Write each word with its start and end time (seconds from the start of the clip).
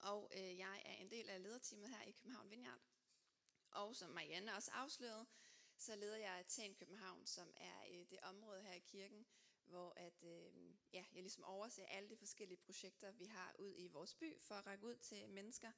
og 0.00 0.30
øh, 0.34 0.58
jeg 0.58 0.82
er 0.84 0.94
en 0.94 1.10
del 1.10 1.28
af 1.28 1.42
lederteamet 1.42 1.88
her 1.88 2.02
i 2.02 2.10
København 2.10 2.50
Vineyard. 2.50 2.80
Og 3.70 3.96
som 3.96 4.10
Marianne 4.10 4.54
også 4.54 4.70
afslørede, 4.74 5.26
så 5.76 5.96
leder 5.96 6.16
jeg 6.16 6.44
Tæn 6.48 6.74
København, 6.74 7.26
som 7.26 7.52
er 7.56 7.84
øh, 7.90 8.06
det 8.10 8.18
område 8.22 8.62
her 8.62 8.72
i 8.72 8.78
kirken, 8.78 9.26
hvor 9.64 9.92
at, 9.96 10.22
øh, 10.22 10.52
ja, 10.92 11.04
jeg 11.12 11.22
ligesom 11.22 11.44
overser 11.44 11.86
alle 11.86 12.08
de 12.08 12.16
forskellige 12.16 12.58
projekter, 12.58 13.12
vi 13.12 13.24
har 13.24 13.56
ud 13.58 13.74
i 13.76 13.88
vores 13.88 14.14
by, 14.14 14.40
for 14.40 14.54
at 14.54 14.66
række 14.66 14.86
ud 14.86 14.96
til 14.96 15.28
mennesker 15.28 15.72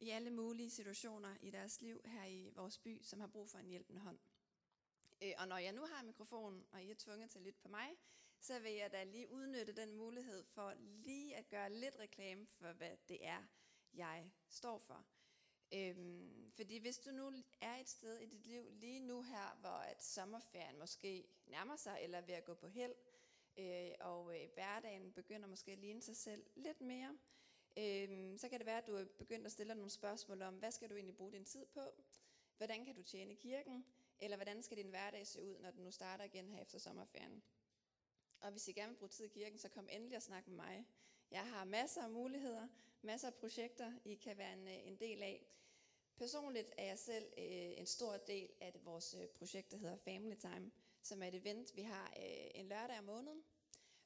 i 0.00 0.10
alle 0.10 0.30
mulige 0.30 0.70
situationer 0.70 1.36
i 1.40 1.50
deres 1.50 1.80
liv 1.80 2.00
her 2.04 2.24
i 2.24 2.50
vores 2.54 2.78
by, 2.78 3.02
som 3.02 3.20
har 3.20 3.26
brug 3.26 3.50
for 3.50 3.58
en 3.58 3.68
hjælpende 3.68 4.00
hånd. 4.00 4.18
Øh, 5.22 5.32
og 5.38 5.48
når 5.48 5.58
jeg 5.58 5.72
nu 5.72 5.86
har 5.86 6.02
mikrofonen, 6.02 6.66
og 6.72 6.82
I 6.82 6.90
er 6.90 6.94
tvunget 6.94 7.30
til 7.30 7.38
at 7.38 7.44
lytte 7.44 7.60
på 7.60 7.68
mig, 7.68 7.88
så 8.40 8.58
vil 8.58 8.72
jeg 8.72 8.92
da 8.92 9.04
lige 9.04 9.30
udnytte 9.30 9.72
den 9.72 9.94
mulighed 9.94 10.44
for 10.44 10.74
lige 10.78 11.36
at 11.36 11.48
gøre 11.48 11.72
lidt 11.72 11.98
reklame 11.98 12.46
for, 12.46 12.72
hvad 12.72 12.96
det 13.08 13.26
er, 13.26 13.42
jeg 13.94 14.30
står 14.48 14.78
for. 14.78 15.06
Øhm, 15.74 16.50
fordi 16.56 16.78
hvis 16.78 16.98
du 16.98 17.10
nu 17.10 17.32
er 17.60 17.76
et 17.76 17.88
sted 17.88 18.18
i 18.18 18.26
dit 18.26 18.46
liv 18.46 18.70
lige 18.70 19.00
nu 19.00 19.22
her, 19.22 19.56
hvor 19.60 19.78
at 19.78 20.02
sommerferien 20.02 20.78
måske 20.78 21.24
nærmer 21.46 21.76
sig, 21.76 21.98
eller 22.02 22.18
er 22.18 22.22
ved 22.22 22.34
at 22.34 22.44
gå 22.44 22.54
på 22.54 22.68
held, 22.68 22.94
øh, 23.56 23.90
og 24.00 24.40
øh, 24.40 24.48
hverdagen 24.54 25.12
begynder 25.12 25.48
måske 25.48 25.72
at 25.72 25.78
ligne 25.78 26.02
sig 26.02 26.16
selv 26.16 26.46
lidt 26.56 26.80
mere, 26.80 27.18
øh, 27.76 28.38
så 28.38 28.48
kan 28.48 28.58
det 28.58 28.66
være, 28.66 28.78
at 28.78 28.86
du 28.86 28.94
er 28.94 29.04
begyndt 29.18 29.46
at 29.46 29.52
stille 29.52 29.74
nogle 29.74 29.90
spørgsmål 29.90 30.42
om, 30.42 30.54
hvad 30.54 30.70
skal 30.70 30.90
du 30.90 30.94
egentlig 30.94 31.16
bruge 31.16 31.32
din 31.32 31.44
tid 31.44 31.66
på? 31.66 31.80
Hvordan 32.56 32.84
kan 32.84 32.94
du 32.94 33.02
tjene 33.02 33.34
kirken? 33.34 33.84
Eller 34.20 34.36
hvordan 34.36 34.62
skal 34.62 34.76
din 34.76 34.88
hverdag 34.88 35.26
se 35.26 35.44
ud, 35.44 35.58
når 35.58 35.70
den 35.70 35.84
nu 35.84 35.90
starter 35.90 36.24
igen 36.24 36.48
her 36.48 36.62
efter 36.62 36.78
sommerferien? 36.78 37.42
Og 38.40 38.50
hvis 38.50 38.68
I 38.68 38.72
gerne 38.72 38.92
vil 38.92 38.98
bruge 38.98 39.10
tid 39.10 39.24
i 39.24 39.28
kirken, 39.28 39.58
så 39.58 39.68
kom 39.68 39.88
endelig 39.92 40.16
og 40.16 40.22
snak 40.22 40.46
med 40.48 40.56
mig. 40.56 40.86
Jeg 41.30 41.46
har 41.46 41.64
masser 41.64 42.02
af 42.02 42.10
muligheder, 42.10 42.68
masser 43.02 43.28
af 43.28 43.34
projekter, 43.34 43.92
I 44.04 44.14
kan 44.14 44.38
være 44.38 44.52
en, 44.52 44.68
øh, 44.68 44.86
en 44.86 44.96
del 44.96 45.22
af. 45.22 45.46
Personligt 46.16 46.70
er 46.78 46.84
jeg 46.84 46.98
selv 46.98 47.24
øh, 47.38 47.78
en 47.78 47.86
stor 47.86 48.16
del 48.16 48.48
af 48.60 48.72
det, 48.72 48.84
vores 48.84 49.14
øh, 49.14 49.28
projekt, 49.28 49.70
der 49.70 49.76
hedder 49.76 49.96
Family 49.96 50.34
Time, 50.34 50.70
som 51.02 51.22
er 51.22 51.26
et 51.26 51.34
event, 51.34 51.76
vi 51.76 51.82
har 51.82 52.14
øh, 52.16 52.50
en 52.54 52.66
lørdag 52.66 52.98
om 52.98 53.04
måneden, 53.04 53.44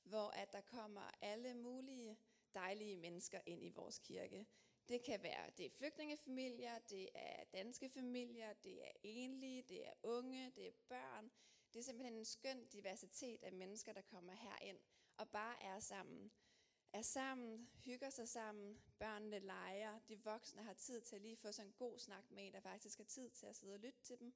hvor 0.02 0.28
at 0.28 0.52
der 0.52 0.60
kommer 0.60 1.10
alle 1.22 1.55
mulige 1.55 2.18
dejlige 2.55 2.96
mennesker 2.96 3.40
ind 3.46 3.64
i 3.64 3.68
vores 3.68 3.98
kirke. 3.98 4.46
Det 4.88 5.02
kan 5.02 5.22
være, 5.22 5.50
det 5.58 5.66
er 5.66 5.70
flygtningefamilier, 5.70 6.78
det 6.78 7.08
er 7.14 7.44
danske 7.44 7.88
familier, 7.88 8.52
det 8.52 8.84
er 8.84 8.92
enlige, 9.02 9.62
det 9.62 9.86
er 9.86 9.92
unge, 10.02 10.52
det 10.56 10.66
er 10.66 10.72
børn. 10.88 11.30
Det 11.75 11.80
er 11.80 11.84
simpelthen 11.84 12.19
en 12.19 12.25
skøn 12.25 12.67
diversitet 12.67 13.42
af 13.42 13.53
mennesker, 13.53 13.92
der 13.92 14.03
kommer 14.03 14.33
herind 14.33 14.78
og 15.17 15.28
bare 15.28 15.62
er 15.62 15.80
sammen. 15.80 16.33
Er 16.92 17.03
sammen, 17.03 17.69
hygger 17.84 18.11
sig 18.11 18.28
sammen, 18.28 18.83
børnene 18.98 19.39
leger, 19.39 19.98
de 20.08 20.25
voksne 20.25 20.62
har 20.62 20.75
tid 20.75 21.00
til 21.00 21.17
at 21.17 21.22
lige 21.22 21.36
få 21.36 21.52
sådan 21.52 21.69
en 21.69 21.75
god 21.78 21.98
snak 21.98 22.30
med 22.30 22.47
en, 22.47 22.52
der 22.52 22.61
faktisk 22.61 22.98
har 22.98 23.05
tid 23.05 23.30
til 23.30 23.47
at 23.47 23.56
sidde 23.56 23.75
og 23.75 23.80
lytte 23.80 23.98
til 24.02 24.19
dem. 24.19 24.34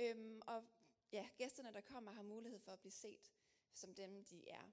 Øhm, 0.00 0.40
og 0.46 0.64
ja, 1.12 1.28
gæsterne, 1.36 1.72
der 1.72 1.80
kommer, 1.80 2.12
har 2.12 2.22
mulighed 2.22 2.60
for 2.60 2.72
at 2.72 2.80
blive 2.80 2.92
set 2.92 3.32
som 3.74 3.94
dem, 3.94 4.24
de 4.24 4.48
er. 4.48 4.72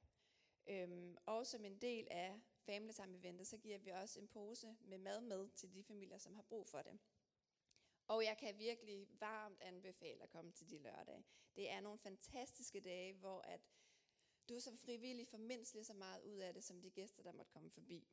Øhm, 0.67 1.17
og 1.25 1.47
som 1.47 1.65
en 1.65 1.77
del 1.77 2.07
af 2.11 2.41
Family 2.59 2.93
Time 2.93 3.17
Eventet, 3.17 3.47
så 3.47 3.57
giver 3.57 3.77
vi 3.77 3.89
også 3.89 4.19
en 4.19 4.27
pose 4.27 4.75
med 4.81 4.97
mad 4.97 5.21
med 5.21 5.49
til 5.49 5.73
de 5.73 5.83
familier, 5.83 6.17
som 6.17 6.35
har 6.35 6.41
brug 6.41 6.67
for 6.67 6.81
det. 6.81 6.99
Og 8.07 8.23
jeg 8.23 8.37
kan 8.37 8.59
virkelig 8.59 9.07
varmt 9.19 9.61
anbefale 9.61 10.23
at 10.23 10.29
komme 10.29 10.51
til 10.51 10.69
de 10.69 10.77
lørdage. 10.77 11.25
Det 11.55 11.69
er 11.69 11.79
nogle 11.79 11.99
fantastiske 11.99 12.79
dage, 12.79 13.13
hvor 13.13 13.41
at 13.41 13.61
du 14.49 14.59
som 14.59 14.77
frivillig 14.77 15.27
får 15.27 15.37
mindst 15.37 15.73
lige 15.73 15.85
så 15.85 15.93
meget 15.93 16.21
ud 16.21 16.37
af 16.37 16.53
det, 16.53 16.63
som 16.63 16.81
de 16.81 16.89
gæster, 16.89 17.23
der 17.23 17.31
måtte 17.31 17.51
komme 17.51 17.71
forbi. 17.71 18.07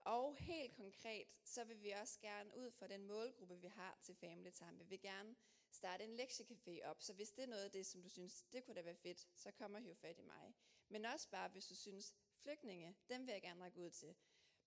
Og 0.00 0.36
helt 0.36 0.72
konkret, 0.72 1.26
så 1.44 1.64
vil 1.64 1.82
vi 1.82 1.90
også 1.90 2.20
gerne 2.20 2.56
ud 2.56 2.70
for 2.70 2.86
den 2.86 3.06
målgruppe, 3.06 3.60
vi 3.60 3.66
har 3.66 3.98
til 4.02 4.14
Family 4.14 4.50
Time. 4.50 4.78
Vi 4.78 4.84
vil 4.84 5.00
gerne 5.00 5.36
starte 5.70 6.04
en 6.04 6.20
lektiecafé 6.20 6.84
op, 6.84 7.02
så 7.02 7.12
hvis 7.12 7.30
det 7.30 7.42
er 7.42 7.46
noget 7.46 7.64
af 7.64 7.72
det, 7.72 7.86
som 7.86 8.02
du 8.02 8.08
synes, 8.08 8.42
det 8.52 8.64
kunne 8.64 8.74
da 8.74 8.82
være 8.82 8.96
fedt, 8.96 9.28
så 9.34 9.50
kommer 9.50 9.78
hiv 9.78 9.96
fat 9.96 10.18
i 10.18 10.22
mig. 10.22 10.54
Men 10.88 11.04
også 11.04 11.28
bare, 11.30 11.48
hvis 11.48 11.66
du 11.66 11.74
synes, 11.74 12.14
flygtninge, 12.42 12.96
dem 13.08 13.26
vil 13.26 13.32
jeg 13.32 13.42
gerne 13.42 13.64
række 13.64 13.78
ud 13.78 13.90
til. 13.90 14.14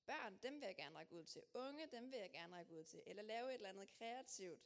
Børn, 0.09 0.39
dem 0.43 0.53
vil 0.61 0.65
jeg 0.65 0.75
gerne 0.75 0.97
række 0.97 1.15
ud 1.15 1.23
til. 1.23 1.43
Unge, 1.53 1.87
dem 1.87 2.11
vil 2.11 2.19
jeg 2.19 2.31
gerne 2.31 2.55
række 2.55 2.73
ud 2.73 2.83
til. 2.83 3.03
Eller 3.05 3.23
lave 3.23 3.49
et 3.49 3.53
eller 3.53 3.69
andet 3.69 3.89
kreativt. 3.89 4.61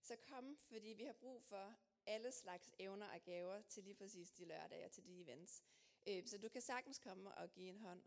Så 0.00 0.16
kom, 0.16 0.56
fordi 0.56 0.88
vi 0.88 1.04
har 1.04 1.12
brug 1.12 1.42
for 1.42 1.74
alle 2.06 2.32
slags 2.32 2.74
evner 2.78 3.06
og 3.06 3.20
gaver 3.22 3.62
til 3.62 3.84
lige 3.84 3.94
præcis 3.94 4.30
de 4.30 4.44
lørdage 4.44 4.84
og 4.84 4.90
til 4.90 5.04
de 5.04 5.20
events. 5.20 5.64
Øh, 6.06 6.26
så 6.26 6.38
du 6.38 6.48
kan 6.48 6.60
sagtens 6.62 6.98
komme 6.98 7.34
og 7.34 7.52
give 7.52 7.68
en 7.68 7.78
hånd. 7.78 8.02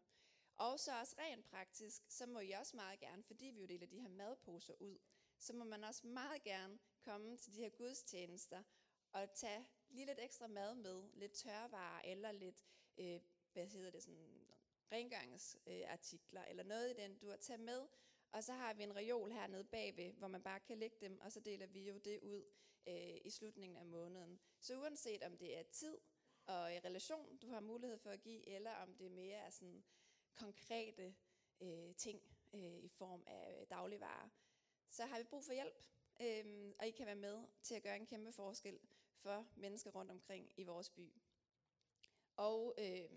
Og 0.56 0.80
så 0.80 1.00
også 1.00 1.16
rent 1.20 1.46
praktisk, 1.46 2.04
så 2.08 2.26
må 2.26 2.40
I 2.40 2.52
også 2.52 2.76
meget 2.76 3.00
gerne, 3.00 3.24
fordi 3.24 3.46
vi 3.46 3.60
jo 3.60 3.66
deler 3.66 3.88
de 3.88 4.00
her 4.00 4.10
madposer 4.10 4.74
ud, 4.80 5.00
så 5.38 5.54
må 5.54 5.64
man 5.64 5.84
også 5.84 6.08
meget 6.08 6.44
gerne 6.44 6.80
komme 7.02 7.38
til 7.38 7.54
de 7.54 7.62
her 7.62 7.70
gudstjenester 7.70 8.64
og 9.12 9.34
tage 9.34 9.68
lige 9.90 10.06
lidt 10.06 10.20
ekstra 10.20 10.48
mad 10.48 10.76
med, 10.76 11.04
lidt 11.14 11.34
tørvarer 11.34 12.02
eller 12.02 12.32
lidt, 12.32 12.64
øh, 12.98 13.22
hvad 13.54 13.68
hedder 13.68 13.92
det, 13.92 14.04
sådan 14.04 14.43
rengøringsartikler 14.94 16.42
øh, 16.42 16.50
eller 16.50 16.64
noget 16.64 16.90
i 16.92 17.02
den, 17.02 17.18
du 17.18 17.30
har 17.30 17.38
taget 17.38 17.62
med. 17.62 17.88
Og 18.32 18.44
så 18.44 18.54
har 18.54 18.74
vi 18.74 18.84
en 18.84 18.96
reol 18.96 19.32
hernede 19.32 19.64
bagved, 19.64 20.14
hvor 20.14 20.28
man 20.28 20.44
bare 20.44 20.60
kan 20.60 20.78
lægge 20.78 20.98
dem, 21.02 21.20
og 21.22 21.32
så 21.32 21.40
deler 21.40 21.68
vi 21.68 21.88
jo 21.88 21.98
det 21.98 22.20
ud 22.20 22.44
øh, 22.88 23.18
i 23.26 23.30
slutningen 23.30 23.78
af 23.78 23.86
måneden. 23.86 24.40
Så 24.60 24.80
uanset 24.80 25.24
om 25.24 25.38
det 25.38 25.58
er 25.58 25.64
tid 25.64 25.98
og 26.46 26.76
øh, 26.76 26.82
relation, 26.86 27.38
du 27.38 27.50
har 27.50 27.60
mulighed 27.60 27.98
for 27.98 28.10
at 28.10 28.22
give, 28.22 28.50
eller 28.50 28.72
om 28.76 28.96
det 28.96 29.12
mere 29.12 29.38
er 29.38 29.50
sådan 29.50 29.84
konkrete 30.36 31.16
øh, 31.62 31.96
ting 31.96 32.22
øh, 32.54 32.78
i 32.78 32.88
form 32.88 33.24
af 33.28 33.60
øh, 33.62 33.68
dagligvarer, 33.70 34.30
så 34.90 35.06
har 35.06 35.18
vi 35.18 35.24
brug 35.24 35.44
for 35.44 35.54
hjælp. 35.54 35.76
Øh, 36.22 36.74
og 36.80 36.88
I 36.88 36.92
kan 36.92 37.06
være 37.06 37.16
med 37.16 37.44
til 37.64 37.76
at 37.76 37.84
gøre 37.84 37.96
en 37.96 38.06
kæmpe 38.06 38.32
forskel 38.32 38.80
for 39.16 39.48
mennesker 39.56 39.92
rundt 39.92 40.12
omkring 40.12 40.52
i 40.58 40.64
vores 40.64 40.90
by. 40.90 41.14
Og 42.36 42.76
øh, 42.78 43.10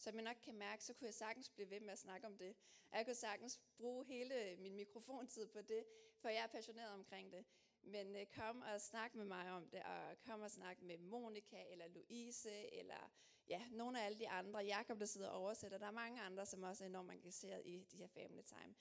som 0.00 0.14
jeg 0.14 0.22
nok 0.22 0.36
kan 0.42 0.54
mærke, 0.54 0.84
så 0.84 0.94
kunne 0.94 1.06
jeg 1.06 1.14
sagtens 1.14 1.48
blive 1.48 1.70
ved 1.70 1.80
med 1.80 1.92
at 1.92 1.98
snakke 1.98 2.26
om 2.26 2.36
det. 2.38 2.56
Jeg 2.92 3.04
kunne 3.04 3.14
sagtens 3.14 3.60
bruge 3.76 4.04
hele 4.04 4.56
min 4.58 4.74
mikrofontid 4.74 5.46
på 5.46 5.62
det, 5.62 5.84
for 6.16 6.28
jeg 6.28 6.42
er 6.42 6.46
passioneret 6.46 6.92
omkring 6.92 7.32
det. 7.32 7.44
Men 7.82 8.16
øh, 8.16 8.26
kom 8.26 8.62
og 8.62 8.80
snak 8.80 9.14
med 9.14 9.24
mig 9.24 9.50
om 9.50 9.68
det, 9.68 9.82
og 9.82 10.20
kom 10.26 10.40
og 10.40 10.50
snak 10.50 10.82
med 10.82 10.98
Monika, 10.98 11.64
eller 11.70 11.88
Louise, 11.88 12.74
eller 12.74 13.12
ja, 13.48 13.62
nogle 13.70 14.00
af 14.00 14.06
alle 14.06 14.18
de 14.18 14.28
andre. 14.28 14.60
Jakob, 14.60 15.00
der 15.00 15.06
sidder 15.06 15.28
og 15.28 15.40
oversætter. 15.40 15.78
Der 15.78 15.86
er 15.86 15.90
mange 15.90 16.22
andre, 16.22 16.46
som 16.46 16.62
også 16.62 16.84
er 16.84 16.88
enormt 16.88 17.12
engageret 17.12 17.62
i 17.66 17.84
de 17.92 17.96
her 17.96 18.08
family 18.08 18.42
time. 18.42 18.74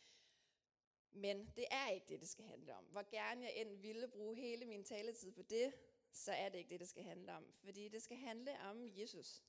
Men 1.11 1.51
det 1.55 1.65
er 1.71 1.89
ikke 1.89 2.05
det, 2.09 2.19
det 2.19 2.29
skal 2.29 2.45
handle 2.45 2.75
om. 2.75 2.83
Hvor 2.83 3.09
gerne 3.11 3.45
jeg 3.45 3.53
end 3.55 3.77
ville 3.77 4.07
bruge 4.07 4.35
hele 4.35 4.65
min 4.65 4.83
taletid 4.83 5.31
på 5.31 5.41
det, 5.41 5.73
så 6.11 6.31
er 6.31 6.49
det 6.49 6.57
ikke 6.57 6.69
det, 6.69 6.79
det 6.79 6.89
skal 6.89 7.03
handle 7.03 7.33
om. 7.33 7.53
Fordi 7.53 7.89
det 7.89 8.01
skal 8.01 8.17
handle 8.17 8.59
om 8.59 8.87
Jesus. 8.87 9.43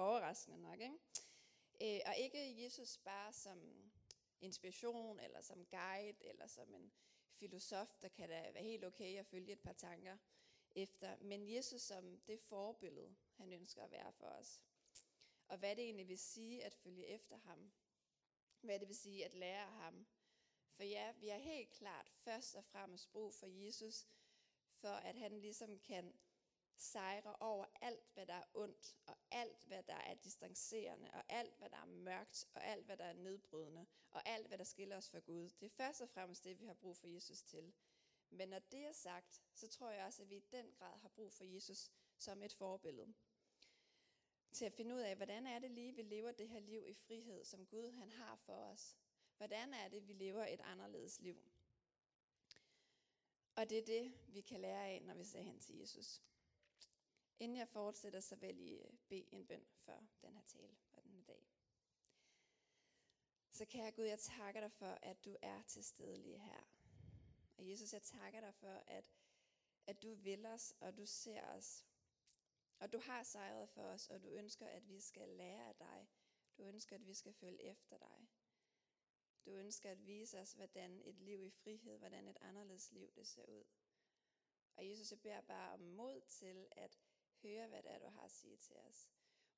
Overraskende 0.00 0.60
nok, 0.60 0.80
ikke? 0.80 0.98
Øh, 1.80 2.00
og 2.06 2.16
ikke 2.16 2.64
Jesus 2.64 2.98
bare 2.98 3.32
som 3.32 3.90
inspiration, 4.40 5.20
eller 5.20 5.40
som 5.40 5.66
guide, 5.66 6.16
eller 6.20 6.46
som 6.46 6.74
en 6.74 6.92
filosof, 7.30 7.96
der 8.02 8.08
kan 8.08 8.28
da 8.28 8.50
være 8.52 8.62
helt 8.62 8.84
okay 8.84 9.18
at 9.18 9.26
følge 9.26 9.52
et 9.52 9.60
par 9.60 9.72
tanker 9.72 10.16
efter, 10.74 11.16
men 11.20 11.54
Jesus 11.54 11.82
som 11.82 12.20
det 12.26 12.40
forbillede, 12.40 13.16
han 13.36 13.52
ønsker 13.52 13.84
at 13.84 13.90
være 13.90 14.12
for 14.12 14.26
os. 14.26 14.62
Og 15.48 15.58
hvad 15.58 15.76
det 15.76 15.84
egentlig 15.84 16.08
vil 16.08 16.18
sige 16.18 16.64
at 16.64 16.74
følge 16.74 17.06
efter 17.06 17.36
ham. 17.36 17.72
Hvad 18.60 18.78
det 18.78 18.88
vil 18.88 18.96
sige 18.96 19.24
at 19.24 19.34
lære 19.34 19.66
af 19.66 19.72
ham. 19.72 20.06
For 20.72 20.82
ja, 20.82 21.12
vi 21.12 21.28
har 21.28 21.38
helt 21.38 21.70
klart 21.70 22.08
først 22.14 22.54
og 22.54 22.64
fremmest 22.64 23.12
brug 23.12 23.34
for 23.34 23.46
Jesus, 23.46 24.06
for 24.72 24.88
at 24.88 25.16
han 25.16 25.40
ligesom 25.40 25.78
kan 25.78 26.18
sejre 26.82 27.36
over 27.40 27.64
alt, 27.80 28.10
hvad 28.14 28.26
der 28.26 28.34
er 28.34 28.44
ondt, 28.54 28.96
og 29.06 29.16
alt, 29.30 29.64
hvad 29.66 29.82
der 29.82 29.94
er 29.94 30.14
distancerende, 30.14 31.10
og 31.12 31.24
alt, 31.28 31.54
hvad 31.58 31.70
der 31.70 31.76
er 31.76 31.86
mørkt, 31.86 32.44
og 32.54 32.64
alt, 32.64 32.84
hvad 32.84 32.96
der 32.96 33.04
er 33.04 33.12
nedbrydende, 33.12 33.86
og 34.10 34.28
alt, 34.28 34.46
hvad 34.48 34.58
der 34.58 34.64
skiller 34.64 34.96
os 34.96 35.10
fra 35.10 35.18
Gud. 35.18 35.50
Det 35.60 35.66
er 35.66 35.70
først 35.70 36.00
og 36.00 36.08
fremmest 36.08 36.44
det, 36.44 36.60
vi 36.60 36.66
har 36.66 36.74
brug 36.74 36.96
for 36.96 37.06
Jesus 37.06 37.42
til. 37.42 37.72
Men 38.30 38.48
når 38.48 38.58
det 38.58 38.86
er 38.86 38.92
sagt, 38.92 39.42
så 39.54 39.68
tror 39.68 39.90
jeg 39.90 40.04
også, 40.04 40.22
at 40.22 40.30
vi 40.30 40.36
i 40.36 40.44
den 40.52 40.72
grad 40.72 40.98
har 40.98 41.08
brug 41.08 41.32
for 41.32 41.44
Jesus 41.44 41.90
som 42.16 42.42
et 42.42 42.52
forbillede. 42.52 43.14
Til 44.52 44.64
at 44.64 44.72
finde 44.72 44.94
ud 44.94 45.00
af, 45.00 45.16
hvordan 45.16 45.46
er 45.46 45.58
det 45.58 45.70
lige, 45.70 45.94
vi 45.94 46.02
lever 46.02 46.32
det 46.32 46.48
her 46.48 46.60
liv 46.60 46.84
i 46.86 46.94
frihed, 46.94 47.44
som 47.44 47.66
Gud 47.66 47.90
han 47.90 48.10
har 48.10 48.36
for 48.36 48.52
os. 48.52 48.96
Hvordan 49.36 49.74
er 49.74 49.88
det, 49.88 50.08
vi 50.08 50.12
lever 50.12 50.46
et 50.46 50.60
anderledes 50.60 51.20
liv? 51.20 51.42
Og 53.56 53.70
det 53.70 53.78
er 53.78 53.84
det, 53.84 54.12
vi 54.28 54.40
kan 54.40 54.60
lære 54.60 54.86
af, 54.86 55.02
når 55.02 55.14
vi 55.14 55.24
ser 55.24 55.42
hen 55.42 55.60
til 55.60 55.78
Jesus. 55.78 56.22
Inden 57.40 57.58
jeg 57.58 57.68
fortsætter, 57.68 58.20
så 58.20 58.36
vil 58.36 58.58
I 58.58 58.74
øh, 58.74 58.92
bede 59.08 59.34
en 59.34 59.46
bøn 59.46 59.66
for 59.76 60.06
den 60.22 60.34
her 60.34 60.42
tale 60.42 60.76
og 60.92 61.04
den 61.04 61.12
her 61.12 61.22
dag. 61.22 61.46
Så 63.50 63.64
kære 63.64 63.92
Gud, 63.92 64.04
jeg 64.04 64.18
takker 64.18 64.60
dig 64.60 64.72
for, 64.72 64.98
at 65.02 65.24
du 65.24 65.36
er 65.42 65.62
til 65.62 65.84
stede 65.84 66.18
lige 66.18 66.38
her. 66.38 66.62
Og 67.56 67.68
Jesus, 67.70 67.92
jeg 67.92 68.02
takker 68.02 68.40
dig 68.40 68.54
for, 68.54 68.82
at, 68.86 69.12
at 69.86 70.02
du 70.02 70.14
vil 70.14 70.46
os, 70.46 70.74
og 70.80 70.96
du 70.96 71.06
ser 71.06 71.42
os. 71.42 71.86
Og 72.78 72.92
du 72.92 72.98
har 72.98 73.22
sejret 73.22 73.68
for 73.68 73.82
os, 73.82 74.06
og 74.10 74.22
du 74.22 74.28
ønsker, 74.28 74.66
at 74.66 74.88
vi 74.88 75.00
skal 75.00 75.28
lære 75.28 75.68
af 75.68 75.74
dig. 75.74 76.08
Du 76.58 76.62
ønsker, 76.62 76.96
at 76.96 77.06
vi 77.06 77.14
skal 77.14 77.32
følge 77.32 77.62
efter 77.62 77.98
dig. 77.98 78.28
Du 79.44 79.50
ønsker 79.50 79.90
at 79.90 80.06
vise 80.06 80.40
os, 80.40 80.52
hvordan 80.52 81.02
et 81.04 81.18
liv 81.18 81.44
i 81.44 81.50
frihed, 81.50 81.98
hvordan 81.98 82.28
et 82.28 82.38
anderledes 82.40 82.92
liv 82.92 83.12
det 83.14 83.26
ser 83.26 83.46
ud. 83.46 83.64
Og 84.76 84.88
Jesus, 84.88 85.10
jeg 85.10 85.20
beder 85.20 85.40
bare 85.40 85.72
om 85.72 85.80
mod 85.80 86.20
til 86.20 86.68
at 86.70 86.98
høre, 87.42 87.68
hvad 87.68 87.82
det 87.82 87.90
er, 87.90 87.98
du 87.98 88.08
har 88.08 88.22
at 88.22 88.30
sige 88.30 88.56
til 88.56 88.76
os. 88.76 89.10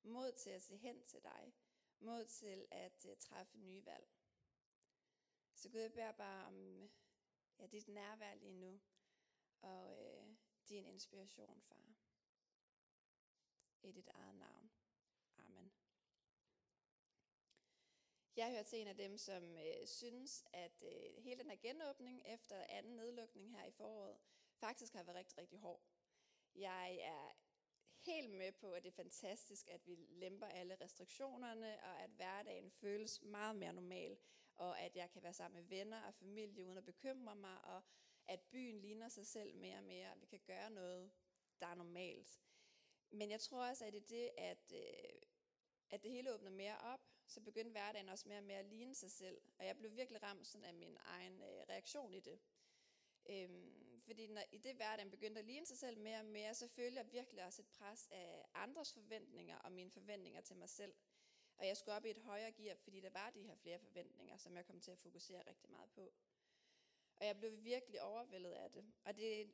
Mod 0.03 0.31
til 0.31 0.49
at 0.49 0.61
se 0.61 0.77
hen 0.77 1.03
til 1.05 1.23
dig. 1.23 1.53
Mod 1.99 2.25
til 2.25 2.67
at 2.71 3.05
uh, 3.05 3.17
træffe 3.17 3.57
nye 3.57 3.85
valg. 3.85 4.07
Så 5.55 5.69
Gud, 5.69 5.79
jeg 5.79 5.93
beder 5.93 6.11
bare 6.11 6.45
om 6.45 6.89
ja, 7.59 7.67
dit 7.67 7.87
nærvær 7.87 8.35
lige 8.35 8.53
nu. 8.53 8.81
Og 9.61 10.17
uh, 10.17 10.35
din 10.69 10.85
inspiration, 10.85 11.61
far. 11.61 11.95
I 13.83 13.91
dit 13.91 14.07
eget 14.07 14.35
navn. 14.35 14.71
Amen. 15.37 15.71
Jeg 18.35 18.51
hører 18.51 18.63
til 18.63 18.79
en 18.81 18.87
af 18.87 18.95
dem, 18.95 19.17
som 19.17 19.57
øh, 19.57 19.87
synes, 19.87 20.43
at 20.53 20.83
øh, 20.83 21.23
hele 21.23 21.39
den 21.39 21.49
her 21.49 21.57
genåbning 21.57 22.21
efter 22.25 22.65
anden 22.69 22.95
nedlukning 22.95 23.51
her 23.51 23.65
i 23.65 23.71
foråret, 23.71 24.17
faktisk 24.55 24.93
har 24.93 25.03
været 25.03 25.17
rigtig, 25.17 25.37
rigtig 25.37 25.59
hård. 25.59 25.81
Jeg 26.55 26.95
er 26.95 27.31
helt 28.05 28.31
med 28.31 28.51
på, 28.51 28.71
at 28.71 28.83
det 28.83 28.89
er 28.89 28.95
fantastisk, 28.95 29.67
at 29.67 29.87
vi 29.87 29.95
lemper 29.95 30.45
alle 30.45 30.77
restriktionerne, 30.81 31.83
og 31.83 32.03
at 32.03 32.09
hverdagen 32.09 32.71
føles 32.71 33.21
meget 33.21 33.55
mere 33.55 33.73
normal, 33.73 34.17
og 34.55 34.79
at 34.79 34.95
jeg 34.95 35.11
kan 35.11 35.23
være 35.23 35.33
sammen 35.33 35.61
med 35.61 35.69
venner 35.69 36.01
og 36.01 36.13
familie 36.13 36.63
uden 36.63 36.77
at 36.77 36.85
bekymre 36.85 37.35
mig, 37.35 37.65
og 37.65 37.83
at 38.27 38.41
byen 38.41 38.79
ligner 38.79 39.09
sig 39.09 39.27
selv 39.27 39.55
mere 39.55 39.77
og 39.77 39.83
mere, 39.83 40.11
og 40.11 40.21
vi 40.21 40.25
kan 40.25 40.39
gøre 40.45 40.69
noget, 40.69 41.11
der 41.59 41.67
er 41.67 41.75
normalt. 41.75 42.39
Men 43.11 43.31
jeg 43.31 43.39
tror 43.39 43.67
også, 43.69 43.85
at 43.85 43.93
det 43.93 44.01
er 44.01 44.07
det, 44.07 44.29
at, 44.37 44.73
øh, 44.73 45.21
at 45.89 46.03
det 46.03 46.11
hele 46.11 46.33
åbner 46.33 46.51
mere 46.51 46.77
op, 46.77 46.99
så 47.27 47.41
begyndte 47.41 47.71
hverdagen 47.71 48.09
også 48.09 48.27
mere 48.27 48.37
og 48.37 48.43
mere 48.43 48.59
at 48.59 48.65
ligne 48.65 48.95
sig 48.95 49.11
selv. 49.11 49.41
Og 49.59 49.65
jeg 49.65 49.77
blev 49.77 49.95
virkelig 49.95 50.23
ramt 50.23 50.47
sådan 50.47 50.65
af 50.65 50.73
min 50.73 50.97
egen 51.01 51.41
øh, 51.41 51.63
reaktion 51.69 52.13
i 52.13 52.19
det. 52.19 52.39
Øhm, 53.29 53.82
fordi 54.05 54.27
når 54.27 54.43
i 54.51 54.57
det 54.57 54.75
hverdagen 54.75 55.11
begyndte 55.11 55.39
at 55.39 55.45
ligne 55.45 55.65
sig 55.65 55.77
selv 55.77 55.97
mere 55.97 56.19
og 56.19 56.25
mere, 56.25 56.53
så 56.53 56.67
følte 56.67 56.97
jeg 56.97 57.11
virkelig 57.11 57.45
også 57.45 57.61
et 57.61 57.67
pres 57.67 58.07
af 58.11 58.45
andres 58.53 58.93
forventninger 58.93 59.57
og 59.57 59.71
mine 59.71 59.91
forventninger 59.91 60.41
til 60.41 60.55
mig 60.55 60.69
selv. 60.69 60.93
Og 61.57 61.67
jeg 61.67 61.77
skulle 61.77 61.95
op 61.95 62.05
i 62.05 62.09
et 62.09 62.17
højere 62.17 62.51
gear, 62.51 62.75
fordi 62.75 62.99
der 62.99 63.09
var 63.09 63.29
de 63.29 63.43
her 63.43 63.55
flere 63.55 63.79
forventninger, 63.79 64.37
som 64.37 64.55
jeg 64.57 64.65
kom 64.65 64.79
til 64.79 64.91
at 64.91 64.99
fokusere 64.99 65.43
rigtig 65.47 65.71
meget 65.71 65.89
på. 65.89 66.13
Og 67.15 67.25
jeg 67.25 67.37
blev 67.37 67.63
virkelig 67.63 68.01
overvældet 68.01 68.51
af 68.51 68.71
det. 68.71 68.85
Og 69.03 69.15
det 69.15 69.41
er 69.41 69.45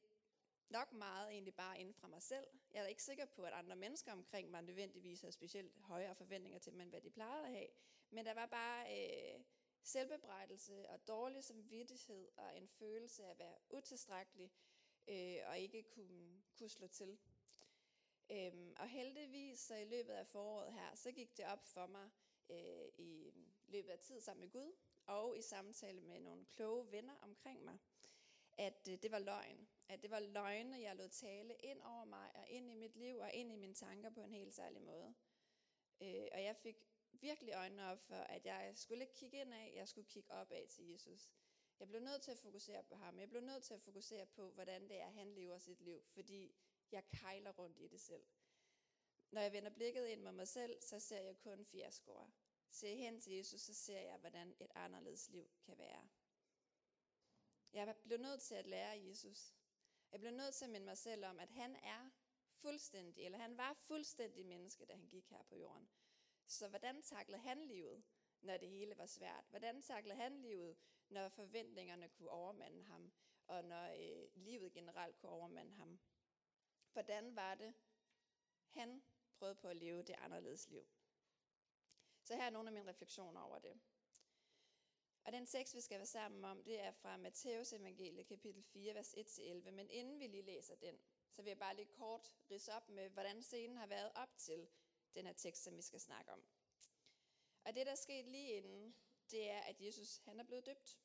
nok 0.70 0.94
meget 0.94 1.30
egentlig 1.32 1.56
bare 1.56 1.80
inden 1.80 1.94
fra 1.94 2.08
mig 2.08 2.22
selv. 2.22 2.48
Jeg 2.72 2.84
er 2.84 2.88
ikke 2.88 3.04
sikker 3.04 3.26
på, 3.26 3.44
at 3.44 3.54
andre 3.54 3.76
mennesker 3.76 4.12
omkring 4.12 4.52
mig 4.52 4.64
nødvendigvis 4.64 5.22
har 5.22 5.32
specielt 5.32 5.78
højere 5.78 6.16
forventninger 6.16 6.60
til 6.60 6.74
mig, 6.74 6.84
end 6.84 6.90
hvad 6.90 7.02
de 7.02 7.10
plejede 7.10 7.46
at 7.46 7.52
have. 7.52 7.68
Men 8.10 8.26
der 8.26 8.34
var 8.34 8.46
bare 8.46 8.98
øh, 8.98 9.40
selvbebrejdelse 9.90 10.90
og 10.90 11.08
dårlig 11.08 11.44
samvittighed 11.44 12.30
og 12.38 12.58
en 12.58 12.68
følelse 12.68 13.24
af 13.24 13.32
at 13.32 13.40
være 13.40 13.58
utilstrækkelig 13.70 14.52
øh, 15.08 15.38
og 15.46 15.60
ikke 15.60 15.84
kunne, 15.84 16.42
kunne 16.58 16.70
slå 16.70 16.88
til. 16.88 17.18
Øhm, 18.32 18.74
og 18.78 18.88
heldigvis 18.88 19.60
så 19.60 19.76
i 19.76 19.86
løbet 19.86 20.14
af 20.14 20.28
foråret 20.28 20.74
her, 20.74 20.96
så 20.96 21.12
gik 21.12 21.38
det 21.38 21.46
op 21.46 21.66
for 21.66 21.88
mig 21.88 22.10
øh, 22.50 22.90
i 22.98 23.34
løbet 23.68 23.90
af 23.90 24.00
tid 24.00 24.22
sammen 24.22 24.42
med 24.42 24.52
Gud 24.52 24.74
og 25.06 25.38
i 25.38 25.42
samtale 25.42 26.02
med 26.02 26.20
nogle 26.20 26.46
kloge 26.46 26.92
venner 26.92 27.16
omkring 27.22 27.64
mig, 27.64 27.78
at 28.58 28.88
øh, 28.92 28.98
det 29.02 29.12
var 29.12 29.20
løgn. 29.20 29.68
At 29.88 30.02
det 30.02 30.12
var 30.12 30.20
løgne, 30.20 30.82
jeg 30.82 30.96
lod 30.96 31.10
tale 31.10 31.56
ind 31.64 31.82
over 31.82 32.06
mig 32.06 32.32
og 32.36 32.50
ind 32.50 32.72
i 32.72 32.76
mit 32.76 32.96
liv 32.96 33.18
og 33.18 33.32
ind 33.34 33.52
i 33.52 33.56
mine 33.56 33.74
tanker 33.74 34.10
på 34.10 34.22
en 34.22 34.34
helt 34.34 34.54
særlig 34.54 34.82
måde. 34.82 35.14
Øh, 36.02 36.28
og 36.32 36.44
jeg 36.44 36.56
fik 36.56 36.89
virkelig 37.22 37.54
øjnene 37.54 37.86
op 37.86 38.02
for, 38.02 38.16
at 38.16 38.46
jeg 38.46 38.72
skulle 38.76 39.04
ikke 39.04 39.16
kigge 39.16 39.42
ind 39.42 39.54
af, 39.54 39.72
jeg 39.76 39.88
skulle 39.88 40.08
kigge 40.08 40.32
op 40.32 40.52
af 40.52 40.66
til 40.70 40.86
Jesus. 40.86 41.34
Jeg 41.80 41.88
blev 41.88 42.02
nødt 42.02 42.22
til 42.22 42.32
at 42.32 42.40
fokusere 42.40 42.84
på 42.84 42.96
ham. 42.96 43.20
Jeg 43.20 43.30
blev 43.30 43.42
nødt 43.42 43.64
til 43.64 43.74
at 43.74 43.82
fokusere 43.82 44.26
på, 44.26 44.52
hvordan 44.52 44.90
det 44.90 45.02
er, 45.02 45.10
han 45.10 45.32
lever 45.34 45.58
sit 45.58 45.82
liv, 45.82 46.04
fordi 46.08 46.56
jeg 46.92 47.04
kejler 47.10 47.52
rundt 47.52 47.78
i 47.80 47.88
det 47.88 48.02
selv. 48.02 48.26
Når 49.32 49.42
jeg 49.42 49.54
vender 49.54 49.70
blikket 49.70 50.08
ind 50.08 50.22
mod 50.22 50.32
mig 50.32 50.48
selv, 50.48 50.82
så 50.82 51.00
ser 51.00 51.22
jeg 51.22 51.38
kun 51.38 51.66
fiaskoer. 51.66 52.32
Ser 52.70 52.96
hen 52.96 53.22
til 53.22 53.34
Jesus, 53.34 53.62
så 53.62 53.74
ser 53.74 54.00
jeg, 54.00 54.18
hvordan 54.18 54.56
et 54.60 54.72
anderledes 54.76 55.30
liv 55.30 55.52
kan 55.66 55.78
være. 55.78 56.10
Jeg 57.74 57.96
blev 58.04 58.18
nødt 58.18 58.42
til 58.42 58.56
at 58.56 58.68
lære 58.68 59.00
Jesus. 59.00 59.54
Jeg 60.12 60.20
blev 60.20 60.32
nødt 60.32 60.56
til 60.56 60.66
at 60.66 60.72
minde 60.72 60.86
mig 60.86 60.98
selv 60.98 61.26
om, 61.26 61.40
at 61.40 61.50
han 61.50 61.76
er 61.76 62.10
fuldstændig, 62.52 63.26
eller 63.26 63.38
han 63.38 63.58
var 63.58 63.74
fuldstændig 63.74 64.46
menneske, 64.46 64.86
da 64.86 64.94
han 64.94 65.08
gik 65.08 65.30
her 65.30 65.44
på 65.44 65.56
jorden. 65.56 65.90
Så 66.50 66.68
hvordan 66.68 67.02
taklede 67.02 67.42
han 67.42 67.64
livet, 67.64 68.04
når 68.42 68.58
det 68.58 68.70
hele 68.70 68.98
var 68.98 69.06
svært? 69.06 69.46
Hvordan 69.50 69.82
taklede 69.82 70.18
han 70.18 70.42
livet, 70.42 70.78
når 71.10 71.30
forventningerne 71.30 72.10
kunne 72.10 72.30
overmande 72.30 72.84
ham, 72.84 73.12
og 73.48 73.66
når 73.66 73.86
øh, 73.86 74.30
livet 74.36 74.74
generelt 74.74 75.18
kunne 75.18 75.32
overmande 75.32 75.74
ham? 75.74 76.00
Hvordan 76.94 77.36
var 77.36 77.56
det, 77.56 77.74
han 78.70 79.04
prøvede 79.34 79.56
på 79.56 79.68
at 79.68 79.76
leve 79.78 80.04
det 80.04 80.16
anderledes 80.18 80.70
liv? 80.70 80.88
Så 82.24 82.36
her 82.36 82.46
er 82.46 82.50
nogle 82.50 82.70
af 82.70 82.74
mine 82.74 82.90
refleksioner 82.90 83.42
over 83.42 83.60
det. 83.60 83.80
Og 85.24 85.32
den 85.32 85.46
tekst, 85.46 85.76
vi 85.76 85.82
skal 85.82 85.98
være 85.98 86.06
sammen 86.06 86.46
om, 86.46 86.64
det 86.64 86.80
er 86.80 86.92
fra 86.92 87.18
Matteus 87.18 87.74
evangelie, 87.74 88.24
kapitel 88.24 88.64
4, 88.64 88.96
vers 88.96 89.14
1-11. 89.14 89.72
Men 89.72 89.90
inden 89.90 90.20
vi 90.20 90.28
lige 90.28 90.44
læser 90.44 90.76
den, 90.76 91.00
så 91.32 91.42
vil 91.42 91.50
jeg 91.50 91.60
bare 91.60 91.76
lige 91.76 91.86
kort 91.86 92.36
rise 92.52 92.74
op 92.74 92.90
med, 92.90 93.10
hvordan 93.10 93.42
scenen 93.42 93.78
har 93.78 93.88
været 93.88 94.12
op 94.16 94.38
til 94.38 94.70
den 95.14 95.26
her 95.26 95.34
tekst, 95.34 95.64
som 95.64 95.78
vi 95.78 95.82
skal 95.82 96.00
snakke 96.00 96.32
om. 96.32 96.44
Og 97.64 97.76
det, 97.76 97.86
der 97.86 97.92
er 97.92 97.96
sket 97.96 98.26
lige 98.26 98.50
inden, 98.50 98.96
det 99.32 99.50
er, 99.50 99.60
at 99.60 99.82
Jesus 99.82 100.18
han 100.18 100.40
er 100.40 100.44
blevet 100.44 100.66
døbt. 100.66 101.00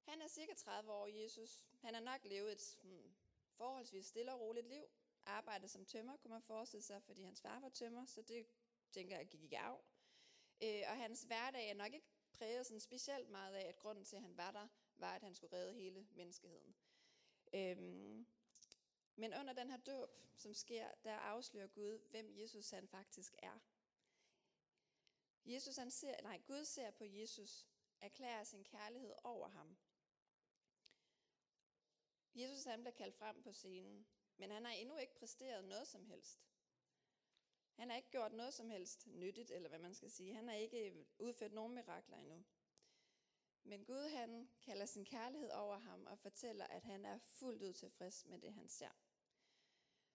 Han 0.00 0.22
er 0.22 0.28
cirka 0.28 0.54
30 0.54 0.92
år, 0.92 1.06
Jesus. 1.06 1.64
Han 1.80 1.94
har 1.94 2.00
nok 2.00 2.24
levet 2.24 2.52
et 2.52 2.78
hmm, 2.82 3.14
forholdsvis 3.52 4.06
stille 4.06 4.32
og 4.32 4.40
roligt 4.40 4.66
liv. 4.66 4.84
Arbejdet 5.26 5.70
som 5.70 5.84
tømmer, 5.84 6.16
kunne 6.16 6.30
man 6.30 6.42
forestille 6.42 6.82
sig, 6.82 7.02
fordi 7.02 7.22
hans 7.22 7.40
far 7.40 7.60
var 7.60 7.68
tømmer, 7.68 8.06
så 8.06 8.22
det 8.22 8.46
tænker 8.90 9.16
jeg 9.16 9.26
gik 9.28 9.42
i 9.42 9.54
arv. 9.54 9.84
Øh, 10.62 10.82
og 10.88 10.96
hans 10.96 11.22
hverdag 11.22 11.70
er 11.70 11.74
nok 11.74 11.94
ikke 11.94 12.06
præget 12.32 12.66
sådan 12.66 12.80
specielt 12.80 13.30
meget 13.30 13.54
af, 13.54 13.68
at 13.68 13.78
grunden 13.78 14.04
til, 14.04 14.16
at 14.16 14.22
han 14.22 14.36
var 14.36 14.50
der, 14.50 14.68
var, 14.96 15.14
at 15.14 15.22
han 15.22 15.34
skulle 15.34 15.56
redde 15.56 15.74
hele 15.74 16.06
menneskeheden. 16.10 16.76
Øhm, 17.52 18.26
men 19.16 19.34
under 19.34 19.52
den 19.52 19.70
her 19.70 19.76
dåb, 19.76 20.10
som 20.36 20.54
sker, 20.54 20.90
der 21.04 21.14
afslører 21.14 21.66
Gud, 21.66 21.98
hvem 22.10 22.30
Jesus 22.30 22.70
han 22.70 22.88
faktisk 22.88 23.34
er. 23.38 23.58
Jesus 25.44 25.76
han 25.76 25.90
ser, 25.90 26.22
nej, 26.22 26.40
Gud 26.46 26.64
ser 26.64 26.90
på 26.90 27.04
Jesus, 27.04 27.66
erklærer 28.00 28.44
sin 28.44 28.64
kærlighed 28.64 29.14
over 29.24 29.48
ham. 29.48 29.78
Jesus 32.34 32.64
han 32.64 32.80
bliver 32.80 32.94
kaldt 32.94 33.16
frem 33.16 33.42
på 33.42 33.52
scenen, 33.52 34.06
men 34.36 34.50
han 34.50 34.64
har 34.64 34.72
endnu 34.72 34.96
ikke 34.96 35.14
præsteret 35.14 35.64
noget 35.64 35.88
som 35.88 36.06
helst. 36.06 36.40
Han 37.74 37.90
har 37.90 37.96
ikke 37.96 38.10
gjort 38.10 38.32
noget 38.32 38.54
som 38.54 38.70
helst 38.70 39.06
nyttigt, 39.06 39.50
eller 39.50 39.68
hvad 39.68 39.78
man 39.78 39.94
skal 39.94 40.10
sige. 40.10 40.34
Han 40.34 40.48
har 40.48 40.54
ikke 40.54 41.06
udført 41.18 41.52
nogen 41.52 41.74
mirakler 41.74 42.16
endnu. 42.16 42.44
Men 43.64 43.84
Gud 43.84 44.08
han 44.08 44.48
kalder 44.62 44.86
sin 44.86 45.04
kærlighed 45.04 45.50
over 45.50 45.78
ham 45.78 46.06
og 46.06 46.18
fortæller, 46.18 46.66
at 46.66 46.82
han 46.82 47.04
er 47.04 47.18
fuldt 47.18 47.62
ud 47.62 47.72
tilfreds 47.72 48.26
med 48.26 48.38
det, 48.38 48.54
han 48.54 48.68
ser. 48.68 48.90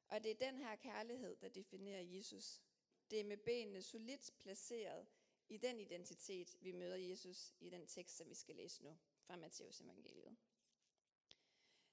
Og 0.07 0.23
det 0.23 0.31
er 0.31 0.51
den 0.51 0.57
her 0.57 0.75
kærlighed, 0.75 1.35
der 1.35 1.49
definerer 1.49 2.01
Jesus. 2.01 2.61
Det 3.09 3.19
er 3.19 3.23
med 3.23 3.37
benene 3.37 3.81
solidt 3.81 4.31
placeret 4.39 5.07
i 5.49 5.57
den 5.57 5.79
identitet, 5.79 6.57
vi 6.61 6.71
møder 6.71 6.95
Jesus 6.95 7.53
i 7.59 7.69
den 7.69 7.87
tekst, 7.87 8.17
som 8.17 8.29
vi 8.29 8.35
skal 8.35 8.55
læse 8.55 8.83
nu 8.83 8.97
fra 9.19 9.35
Matteus 9.35 9.81
evangeliet. 9.81 10.37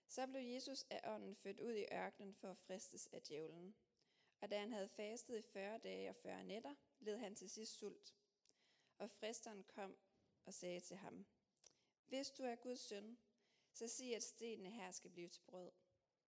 Så 0.09 0.26
blev 0.26 0.42
Jesus 0.42 0.85
af 0.90 1.00
ånden 1.04 1.37
født 1.37 1.61
ud 1.61 1.75
i 1.75 1.87
ørkenen 1.92 2.35
for 2.35 2.50
at 2.50 2.59
fristes 2.59 3.06
af 3.06 3.23
djævlen. 3.23 3.75
Og 4.40 4.50
da 4.50 4.59
han 4.59 4.73
havde 4.73 4.88
fastet 4.88 5.38
i 5.38 5.42
40 5.42 5.78
dage 5.78 6.09
og 6.09 6.16
40 6.16 6.44
nætter, 6.44 6.75
led 7.00 7.16
han 7.16 7.35
til 7.35 7.50
sidst 7.50 7.78
sult. 7.78 8.14
Og 8.99 9.11
fristeren 9.11 9.64
kom 9.64 9.97
og 10.44 10.54
sagde 10.54 10.80
til 10.80 10.97
ham, 10.97 11.26
hvis 12.09 12.30
du 12.30 12.42
er 12.42 12.54
Guds 12.54 12.80
søn, 12.80 13.18
så 13.73 13.88
sig, 13.88 14.16
at 14.16 14.23
stenene 14.23 14.71
her 14.71 14.90
skal 14.90 15.11
blive 15.11 15.28
til 15.28 15.42
brød. 15.42 15.71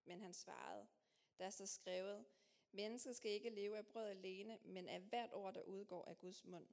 Men 0.04 0.20
han 0.20 0.34
svarede, 0.34 0.86
der 1.38 1.44
er 1.44 1.50
så 1.50 1.66
skrevet, 1.66 2.24
Mennesket 2.76 3.16
skal 3.16 3.30
ikke 3.30 3.50
leve 3.50 3.78
af 3.78 3.86
brød 3.86 4.06
alene, 4.06 4.58
men 4.62 4.88
af 4.88 5.00
hvert 5.00 5.32
ord, 5.32 5.54
der 5.54 5.62
udgår 5.62 6.04
af 6.04 6.18
Guds 6.18 6.44
mund. 6.44 6.68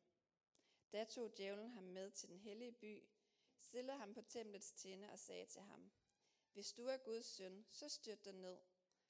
Da 0.91 1.03
tog 1.03 1.38
djævlen 1.38 1.70
ham 1.70 1.84
med 1.84 2.12
til 2.12 2.29
den 2.29 2.39
hellige 2.39 2.72
by, 2.72 3.03
stillede 3.60 3.98
ham 3.98 4.13
på 4.13 4.22
templets 4.22 4.72
tinde 4.72 5.12
og 5.12 5.20
sagde 5.20 5.46
til 5.46 5.62
ham, 5.62 5.91
Hvis 6.53 6.74
du 6.74 6.86
er 6.86 6.98
Guds 6.98 7.25
søn, 7.25 7.65
så 7.72 7.89
styrt 7.89 8.25
dig 8.25 8.34
ned, 8.34 8.58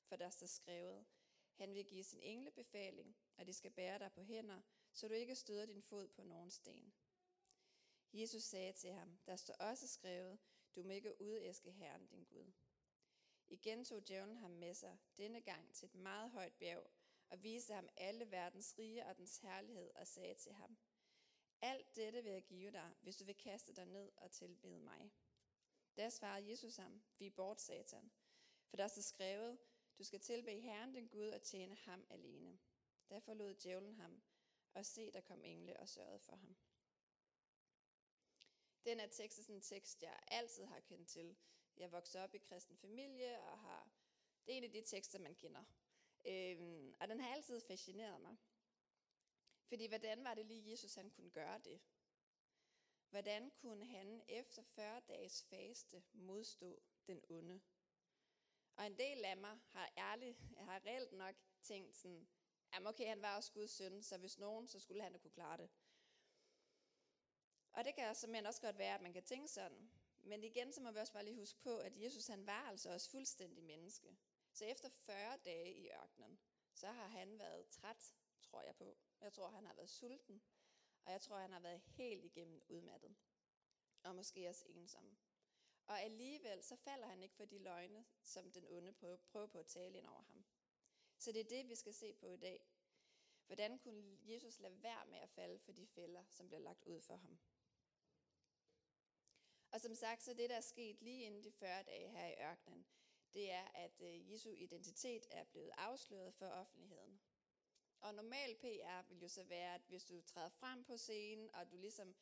for 0.04 0.16
der 0.16 0.30
står 0.30 0.48
skrevet, 0.48 1.06
han 1.54 1.74
vil 1.74 1.86
give 1.86 2.04
sin 2.04 2.20
engle 2.22 2.52
befaling, 2.52 3.18
og 3.38 3.48
de 3.48 3.54
skal 3.54 3.72
bære 3.72 4.00
dig 4.00 4.12
på 4.12 4.22
hænder, 4.22 4.62
så 4.94 5.08
du 5.08 5.14
ikke 5.14 5.36
støder 5.36 5.66
din 5.66 5.82
fod 5.82 6.08
på 6.08 6.24
nogen 6.24 6.52
sten. 6.52 6.94
Jesus 8.14 8.44
sagde 8.44 8.74
til 8.74 8.92
ham, 8.92 9.20
der 9.26 9.36
står 9.36 9.54
også 9.54 9.88
skrevet, 9.88 10.40
du 10.76 10.84
må 10.84 10.92
ikke 10.92 11.22
udæske 11.22 11.72
Herren 11.72 12.08
din 12.08 12.24
Gud. 12.24 12.52
Igen 13.50 13.86
tog 13.86 14.08
djævlen 14.08 14.38
ham 14.38 14.52
med 14.52 14.74
sig, 14.74 14.98
denne 15.18 15.42
gang 15.42 15.76
til 15.76 15.86
et 15.86 15.96
meget 15.96 16.32
højt 16.32 16.54
bjerg, 16.54 16.92
og 17.30 17.44
viste 17.44 17.74
ham 17.74 17.90
alle 17.98 18.32
verdens 18.32 18.78
rige 18.78 19.06
og 19.06 19.18
dens 19.18 19.38
herlighed, 19.38 19.92
og 19.96 20.08
sagde 20.08 20.36
til 20.36 20.54
ham, 20.54 20.78
Alt 21.62 21.96
dette 21.96 22.24
vil 22.24 22.32
jeg 22.32 22.44
give 22.44 22.72
dig, 22.72 22.94
hvis 23.02 23.18
du 23.18 23.26
vil 23.26 23.36
kaste 23.36 23.74
dig 23.74 23.86
ned 23.86 24.12
og 24.18 24.32
tilbede 24.32 24.80
mig. 24.80 25.12
Da 25.98 26.10
svarede 26.10 26.50
Jesus 26.50 26.76
ham, 26.76 27.04
vi 27.18 27.26
er 27.26 27.32
bort, 27.32 27.62
satan. 27.62 28.12
For 28.70 28.78
der 28.78 28.88
står 28.88 29.02
skrevet, 29.02 29.60
du 29.98 30.04
skal 30.04 30.20
tilbede 30.20 30.62
Herren 30.62 30.94
din 30.94 31.08
Gud 31.08 31.28
og 31.28 31.42
tjene 31.42 31.76
ham 31.76 32.06
alene. 32.10 32.60
Da 33.10 33.18
forlod 33.18 33.54
djævlen 33.54 33.96
ham, 33.96 34.24
og 34.74 34.86
se, 34.86 35.12
der 35.12 35.22
kom 35.22 35.44
engle 35.44 35.80
og 35.80 35.90
sørgede 35.90 36.20
for 36.20 36.36
ham. 36.36 36.58
Den 38.86 39.00
er 39.00 39.08
tekst 39.08 39.40
er 39.40 39.44
sådan 39.44 39.56
en 39.56 39.62
tekst, 39.62 40.04
jeg 40.04 40.20
altid 40.28 40.66
har 40.66 40.80
kendt 40.80 41.10
til. 41.10 41.38
Jeg 41.78 41.92
voksede 41.92 42.24
op 42.24 42.36
i 42.36 42.38
kristen 42.38 42.78
familie, 42.78 43.42
og 43.42 43.60
har, 43.60 43.92
det 44.46 44.54
er 44.54 44.58
en 44.58 44.64
af 44.64 44.72
de 44.72 44.82
tekster, 44.82 45.20
man 45.20 45.36
kender. 45.36 45.64
Øhm, 46.26 46.94
og 47.00 47.08
den 47.08 47.20
har 47.20 47.36
altid 47.36 47.62
fascineret 47.62 48.22
mig. 48.22 48.38
Fordi 49.68 49.88
hvordan 49.88 50.24
var 50.24 50.34
det 50.34 50.46
lige, 50.46 50.72
Jesus 50.72 50.96
han 50.96 51.10
kunne 51.10 51.32
gøre 51.32 51.60
det? 51.60 51.82
Hvordan 53.10 53.52
kunne 53.52 53.86
han 53.86 54.24
efter 54.28 54.64
40 54.64 55.02
dages 55.08 55.44
faste 55.44 56.04
modstå 56.14 56.84
den 57.08 57.22
onde? 57.30 57.62
Og 58.76 58.86
en 58.86 58.98
del 58.98 59.26
af 59.26 59.38
mig 59.38 59.60
har 59.68 59.94
ærligt, 59.98 60.38
jeg 60.56 60.66
har 60.66 60.86
reelt 60.86 61.12
nok 61.12 61.36
tænkt 61.64 61.96
sådan, 61.96 62.28
jamen 62.74 62.88
okay, 62.88 63.08
han 63.08 63.22
var 63.22 63.36
også 63.36 63.52
Guds 63.52 63.72
søn, 63.72 64.04
så 64.04 64.18
hvis 64.18 64.40
nogen, 64.40 64.68
så 64.68 64.80
skulle 64.80 65.04
han 65.04 65.12
da 65.14 65.18
kunne 65.18 65.32
klare 65.32 65.58
det. 65.58 65.70
Og 67.74 67.84
det 67.86 67.96
kan 67.96 68.16
simpelthen 68.16 68.46
også 68.46 68.62
godt 68.62 68.78
være, 68.78 68.96
at 68.96 69.02
man 69.02 69.14
kan 69.14 69.24
tænke 69.24 69.48
sådan. 69.48 69.92
Men 70.24 70.44
igen, 70.44 70.74
så 70.74 70.82
må 70.82 70.92
vi 70.92 71.00
også 71.00 71.14
bare 71.14 71.26
lige 71.26 71.36
huske 71.36 71.60
på, 71.60 71.78
at 71.78 72.02
Jesus 72.04 72.28
han 72.28 72.46
var 72.46 72.68
altså 72.70 72.94
også 72.94 73.10
fuldstændig 73.10 73.64
menneske. 73.64 74.18
Så 74.54 74.66
efter 74.66 74.90
40 74.90 75.38
dage 75.46 75.74
i 75.74 75.90
ørkenen, 75.90 76.40
så 76.74 76.88
har 76.88 77.08
han 77.08 77.40
været 77.40 77.68
træt, 77.68 78.16
tror 78.42 78.62
jeg 78.62 78.76
på. 78.76 78.98
Jeg 79.22 79.34
tror, 79.34 79.48
han 79.48 79.66
har 79.66 79.74
været 79.74 79.90
sulten, 79.90 80.42
og 81.06 81.12
jeg 81.12 81.22
tror, 81.22 81.38
han 81.38 81.54
har 81.54 81.60
været 81.60 81.82
helt 81.82 82.26
igennem 82.26 82.62
udmattet. 82.70 83.16
Og 84.04 84.16
måske 84.16 84.50
også 84.50 84.66
ensom. 84.68 85.18
Og 85.86 86.02
alligevel 86.02 86.64
så 86.64 86.76
falder 86.76 87.08
han 87.08 87.24
ikke 87.24 87.36
for 87.36 87.46
de 87.46 87.58
løgne, 87.58 88.06
som 88.24 88.52
den 88.52 88.66
onde 88.68 88.94
prøver 88.94 89.48
på 89.48 89.60
at 89.60 89.68
tale 89.68 89.98
ind 89.98 90.08
over 90.08 90.22
ham. 90.22 90.46
Så 91.18 91.32
det 91.32 91.40
er 91.40 91.50
det, 91.50 91.70
vi 91.70 91.76
skal 91.76 91.94
se 91.94 92.14
på 92.14 92.28
i 92.28 92.38
dag. 92.38 92.68
Hvordan 93.46 93.80
kunne 93.80 94.18
Jesus 94.24 94.60
lade 94.60 94.84
være 94.84 95.06
med 95.06 95.18
at 95.18 95.30
falde 95.30 95.60
for 95.60 95.72
de 95.72 95.88
fælder, 95.88 96.24
som 96.30 96.48
bliver 96.48 96.60
lagt 96.60 96.84
ud 96.84 97.02
for 97.02 97.16
ham? 97.16 97.40
Og 99.72 99.82
som 99.82 99.96
sagt, 99.96 100.24
så 100.24 100.34
det, 100.34 100.50
der 100.50 100.56
er 100.56 100.62
sket 100.62 101.02
lige 101.02 101.24
inden 101.24 101.44
de 101.44 101.52
40 101.52 101.84
dage 101.84 102.10
her 102.10 102.28
i 102.28 102.52
ørkenen, 102.52 102.86
det 103.34 103.52
er, 103.52 103.68
at 103.74 104.02
øh, 104.02 104.32
Jesu 104.32 104.54
identitet 104.54 105.26
er 105.32 105.44
blevet 105.44 105.72
afsløret 105.78 106.34
for 106.34 106.46
offentligheden. 106.46 107.22
Og 108.02 108.16
normal 108.16 108.56
PR 108.56 109.08
vil 109.10 109.22
jo 109.22 109.28
så 109.28 109.44
være, 109.44 109.76
at 109.76 109.82
hvis 109.88 110.06
du 110.06 110.22
træder 110.22 110.50
frem 110.50 110.84
på 110.84 110.98
scenen, 110.98 111.56
og 111.56 111.72
du 111.72 111.78
ligesom 111.78 112.16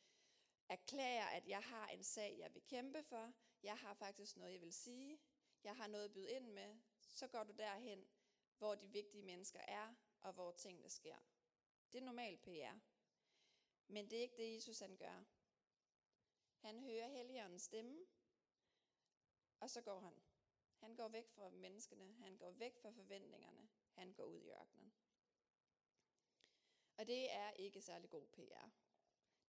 erklærer, 0.68 1.26
at 1.26 1.48
jeg 1.48 1.60
har 1.60 1.88
en 1.88 2.04
sag, 2.04 2.36
jeg 2.38 2.54
vil 2.54 2.62
kæmpe 2.62 3.02
for, 3.02 3.32
jeg 3.62 3.78
har 3.78 3.94
faktisk 3.94 4.36
noget, 4.36 4.52
jeg 4.52 4.60
vil 4.60 4.72
sige, 4.72 5.20
jeg 5.64 5.76
har 5.76 5.86
noget 5.86 6.04
at 6.04 6.12
byde 6.12 6.30
ind 6.30 6.46
med, 6.46 6.76
så 7.00 7.28
går 7.28 7.44
du 7.44 7.52
derhen, 7.52 8.06
hvor 8.58 8.74
de 8.74 8.88
vigtige 8.88 9.22
mennesker 9.22 9.60
er, 9.60 9.94
og 10.20 10.32
hvor 10.32 10.52
tingene 10.52 10.90
sker. 10.90 11.16
Det 11.92 12.00
er 12.00 12.04
normal 12.04 12.36
PR. 12.36 12.78
Men 13.86 14.10
det 14.10 14.18
er 14.18 14.22
ikke 14.22 14.36
det, 14.36 14.54
Jesus 14.54 14.78
han 14.78 14.96
gør. 14.96 15.24
Han 16.60 16.80
hører 16.80 17.08
Helligåndens 17.08 17.62
stemme, 17.62 18.06
og 19.60 19.70
så 19.70 19.82
går 19.82 20.00
han. 20.00 20.22
Han 20.76 20.96
går 20.96 21.08
væk 21.08 21.28
fra 21.28 21.50
menneskene, 21.50 22.12
han 22.12 22.36
går 22.36 22.50
væk 22.50 22.76
fra 22.76 22.90
forventningerne, 22.90 23.68
han 23.94 24.12
går 24.12 24.24
ud 24.24 24.40
i 24.40 24.50
ørkenen. 24.50 24.92
Og 26.96 27.06
det 27.06 27.32
er 27.32 27.50
ikke 27.50 27.80
særlig 27.80 28.10
god 28.10 28.26
PR. 28.26 28.68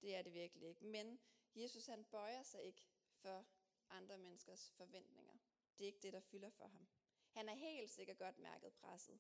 Det 0.01 0.15
er 0.15 0.22
det 0.22 0.34
virkelig 0.34 0.70
ikke. 0.70 0.86
Men 0.86 1.20
Jesus 1.56 1.86
han 1.86 2.06
bøjer 2.06 2.44
sig 2.44 2.63
ikke 2.63 2.89
for 3.13 3.46
andre 3.89 4.18
menneskers 4.18 4.72
forventninger. 4.72 5.34
Det 5.77 5.84
er 5.84 5.88
ikke 5.88 6.00
det, 6.01 6.13
der 6.13 6.20
fylder 6.20 6.50
for 6.50 6.68
ham. 6.68 6.88
Han 7.32 7.50
er 7.50 7.53
helt 7.53 7.91
sikkert 7.91 8.18
godt 8.18 8.39
mærket 8.39 8.74
presset. 8.74 9.20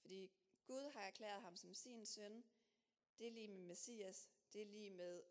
Fordi 0.00 0.32
Gud 0.64 0.90
har 0.90 1.00
erklæret 1.00 1.42
ham 1.42 1.56
som 1.56 1.74
sin 1.74 2.06
søn. 2.06 2.44
Det 3.18 3.26
er 3.26 3.30
lige 3.30 3.48
med 3.48 3.60
Messias. 3.60 4.30
Det 4.52 4.62
er 4.62 4.66
lige 4.66 4.90
med 4.90 5.22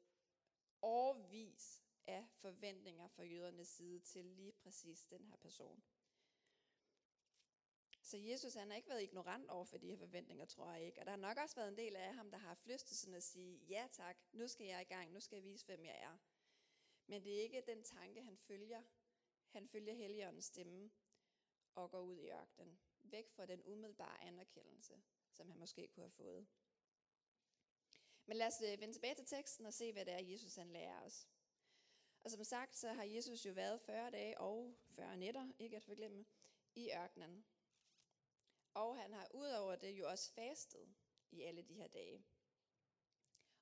årvis 0.82 1.84
af 2.08 2.28
forventninger 2.32 3.08
fra 3.08 3.24
jødernes 3.24 3.68
side 3.68 4.00
til 4.00 4.26
lige 4.26 4.52
præcis 4.52 5.06
den 5.06 5.26
her 5.26 5.38
person. 5.38 5.84
Så 8.02 8.18
Jesus 8.18 8.54
han 8.54 8.70
har 8.70 8.76
ikke 8.78 8.90
været 8.90 9.04
ignorant 9.04 9.50
over 9.50 9.66
for 9.66 9.78
de 9.78 9.90
her 9.90 9.98
forventninger, 9.98 10.46
tror 10.46 10.72
jeg 10.72 10.86
ikke. 10.86 11.00
Og 11.00 11.06
der 11.06 11.12
har 11.12 11.18
nok 11.18 11.38
også 11.38 11.56
været 11.56 11.68
en 11.68 11.78
del 11.78 11.96
af 11.96 12.14
ham, 12.14 12.32
der 12.32 12.38
har 12.38 12.48
haft 12.48 12.68
lyst 12.68 12.88
til 12.88 12.98
sådan 12.98 13.16
at 13.16 13.24
sige, 13.24 13.58
ja 13.58 13.88
tak, 13.92 14.18
nu 14.32 14.48
skal 14.48 14.66
jeg 14.66 14.82
i 14.82 14.94
gang, 14.94 15.12
nu 15.12 15.20
skal 15.20 15.36
jeg 15.36 15.44
vise, 15.44 15.66
hvem 15.66 15.86
jeg 15.86 15.96
er. 16.02 16.18
Men 17.08 17.24
det 17.24 17.38
er 17.38 17.42
ikke 17.42 17.64
den 17.68 17.84
tanke, 17.84 18.24
han 18.24 18.38
følger. 18.38 18.84
Han 19.50 19.68
følger 19.68 19.94
Helligåndens 19.94 20.46
stemme 20.46 20.92
og 21.76 21.92
går 21.92 22.02
ud 22.02 22.18
i 22.18 22.30
ørkenen. 22.30 22.80
Væk 23.04 23.30
fra 23.30 23.46
den 23.46 23.64
umiddelbare 23.66 24.24
anerkendelse, 24.24 25.02
som 25.32 25.50
han 25.50 25.60
måske 25.60 25.88
kunne 25.88 26.04
have 26.04 26.12
fået. 26.12 26.48
Men 28.30 28.38
lad 28.38 28.48
os 28.48 28.62
øh, 28.62 28.82
vende 28.82 28.94
tilbage 28.94 29.16
til 29.16 29.26
teksten 29.26 29.66
og 29.66 29.74
se, 29.74 29.94
hvad 29.94 30.06
det 30.06 30.14
er, 30.14 30.20
Jesus 30.20 30.56
han 30.56 30.72
lærer 30.72 31.02
os. 31.02 31.28
Og 32.24 32.32
som 32.32 32.44
sagt, 32.44 32.76
så 32.76 32.94
har 32.94 33.04
Jesus 33.04 33.46
jo 33.46 33.52
været 33.52 33.82
40 33.82 34.12
dage 34.12 34.40
og 34.40 34.76
40 34.96 35.18
nætter, 35.18 35.52
ikke 35.60 35.78
at 35.78 35.84
forglemme, 35.84 36.26
i 36.76 36.92
ørkenen. 36.92 37.46
Og 38.74 38.98
han 38.98 39.14
har 39.14 39.28
udover 39.34 39.76
det 39.76 39.92
jo 39.92 40.10
også 40.10 40.32
fastet 40.32 40.96
i 41.32 41.42
alle 41.42 41.62
de 41.62 41.74
her 41.74 41.88
dage. 41.88 42.26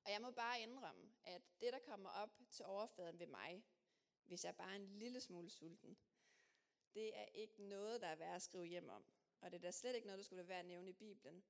Og 0.04 0.10
jeg 0.12 0.20
må 0.22 0.30
bare 0.30 0.60
indrømme, 0.60 1.12
at 1.24 1.42
det, 1.60 1.72
der 1.72 1.78
kommer 1.78 2.10
op 2.10 2.40
til 2.50 2.64
overfladen 2.64 3.18
ved 3.18 3.26
mig, 3.26 3.64
hvis 4.24 4.44
jeg 4.44 4.56
bare 4.56 4.72
er 4.72 4.76
en 4.76 4.98
lille 4.98 5.20
smule 5.20 5.50
sulten, 5.50 5.98
det 6.94 7.16
er 7.18 7.26
ikke 7.34 7.62
noget, 7.62 8.00
der 8.00 8.06
er 8.06 8.16
værd 8.16 8.34
at 8.34 8.42
skrive 8.42 8.66
hjem 8.66 8.88
om. 8.88 9.04
Og 9.40 9.50
det 9.50 9.58
er 9.58 9.62
da 9.62 9.70
slet 9.70 9.94
ikke 9.94 10.06
noget, 10.06 10.18
der 10.18 10.24
skulle 10.24 10.48
være 10.48 10.60
at 10.60 10.66
nævne 10.66 10.90
i 10.90 10.92
Bibelen. 10.92 11.44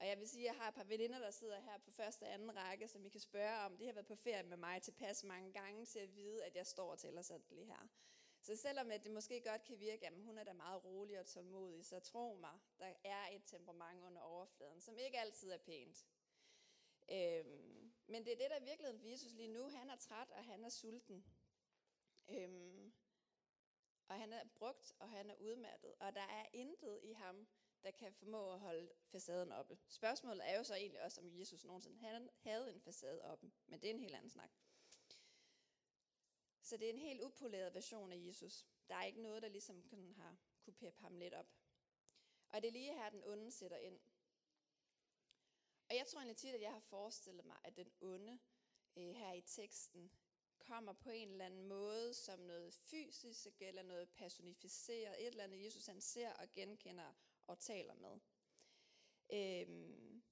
Og 0.00 0.06
jeg 0.06 0.18
vil 0.18 0.28
sige, 0.28 0.48
at 0.48 0.54
jeg 0.54 0.62
har 0.62 0.68
et 0.68 0.74
par 0.74 0.84
veninder, 0.84 1.18
der 1.18 1.30
sidder 1.30 1.60
her 1.60 1.78
på 1.78 1.90
første 1.90 2.22
og 2.22 2.32
anden 2.32 2.56
række, 2.56 2.88
som 2.88 3.06
I 3.06 3.08
kan 3.08 3.20
spørge 3.20 3.58
om. 3.58 3.76
De 3.76 3.86
har 3.86 3.92
været 3.92 4.06
på 4.06 4.14
ferie 4.14 4.42
med 4.42 4.56
mig 4.56 4.82
tilpas 4.82 5.24
mange 5.24 5.52
gange 5.52 5.86
til 5.86 5.98
at 5.98 6.16
vide, 6.16 6.44
at 6.44 6.56
jeg 6.56 6.66
står 6.66 6.90
og 6.90 6.98
tæller 6.98 7.22
sådan 7.22 7.46
lige 7.50 7.64
her. 7.64 7.88
Så 8.40 8.56
selvom 8.56 8.90
at 8.90 9.04
det 9.04 9.12
måske 9.12 9.40
godt 9.40 9.64
kan 9.64 9.80
virke, 9.80 10.06
at 10.06 10.12
hun 10.22 10.38
er 10.38 10.44
da 10.44 10.52
meget 10.52 10.84
rolig 10.84 11.20
og 11.20 11.26
tålmodig, 11.26 11.84
så 11.84 12.00
tro 12.00 12.34
mig, 12.40 12.58
der 12.78 12.92
er 13.04 13.28
et 13.32 13.42
temperament 13.46 14.04
under 14.04 14.20
overfladen, 14.20 14.80
som 14.80 14.98
ikke 14.98 15.18
altid 15.18 15.50
er 15.50 15.58
pænt. 15.58 16.06
Øhm, 17.10 17.92
men 18.06 18.24
det 18.24 18.32
er 18.32 18.36
det, 18.36 18.50
der 18.50 18.60
virkelig 18.60 19.02
viser 19.02 19.30
lige 19.30 19.48
nu. 19.48 19.68
Han 19.68 19.90
er 19.90 19.96
træt, 19.96 20.30
og 20.30 20.44
han 20.44 20.64
er 20.64 20.68
sulten. 20.68 21.24
Øhm, 22.28 22.92
og 24.08 24.14
han 24.20 24.32
er 24.32 24.44
brugt, 24.54 24.92
og 24.98 25.10
han 25.10 25.30
er 25.30 25.34
udmattet. 25.34 25.94
Og 26.00 26.14
der 26.14 26.20
er 26.20 26.46
intet 26.52 27.00
i 27.02 27.12
ham, 27.12 27.46
der 27.86 27.92
kan 27.92 28.12
formå 28.12 28.52
at 28.52 28.60
holde 28.60 28.90
facaden 29.04 29.52
oppe. 29.52 29.78
Spørgsmålet 29.88 30.48
er 30.48 30.56
jo 30.56 30.64
så 30.64 30.74
egentlig 30.74 31.02
også, 31.02 31.20
om 31.20 31.38
Jesus 31.38 31.64
nogensinde 31.64 31.98
havde 32.42 32.72
en 32.72 32.80
facade 32.80 33.22
oppe. 33.22 33.52
Men 33.66 33.80
det 33.80 33.90
er 33.90 33.94
en 33.94 34.00
helt 34.00 34.14
anden 34.14 34.30
snak. 34.30 34.50
Så 36.62 36.76
det 36.76 36.86
er 36.86 36.92
en 36.92 36.98
helt 36.98 37.22
upoleret 37.22 37.74
version 37.74 38.12
af 38.12 38.16
Jesus. 38.26 38.66
Der 38.88 38.94
er 38.94 39.04
ikke 39.04 39.22
noget, 39.22 39.42
der 39.42 39.48
ligesom 39.48 39.82
kan 39.82 40.14
har 40.16 40.36
kunne 40.60 40.74
peppe 40.74 41.00
ham 41.00 41.18
lidt 41.18 41.34
op. 41.34 41.46
Og 42.48 42.62
det 42.62 42.68
er 42.68 42.72
lige 42.72 42.94
her, 42.94 43.10
den 43.10 43.24
onde 43.24 43.50
sætter 43.50 43.76
ind. 43.76 44.00
Og 45.88 45.96
jeg 45.96 46.06
tror 46.06 46.20
egentlig 46.20 46.36
tit, 46.36 46.54
at 46.54 46.60
jeg 46.60 46.72
har 46.72 46.80
forestillet 46.80 47.44
mig, 47.44 47.56
at 47.64 47.76
den 47.76 47.92
onde 48.00 48.38
øh, 48.96 49.14
her 49.14 49.32
i 49.32 49.40
teksten 49.40 50.10
kommer 50.58 50.92
på 50.92 51.10
en 51.10 51.30
eller 51.30 51.46
anden 51.46 51.64
måde 51.64 52.14
som 52.14 52.40
noget 52.40 52.74
fysisk 52.74 53.62
eller 53.62 53.82
noget 53.82 54.08
personificeret, 54.08 55.20
et 55.20 55.26
eller 55.26 55.44
andet 55.44 55.64
Jesus 55.64 55.86
han 55.86 56.00
ser 56.00 56.32
og 56.32 56.52
genkender 56.54 57.14
og 57.46 57.58
taler 57.58 57.94
med. 57.94 58.20
Øhm, 59.30 60.22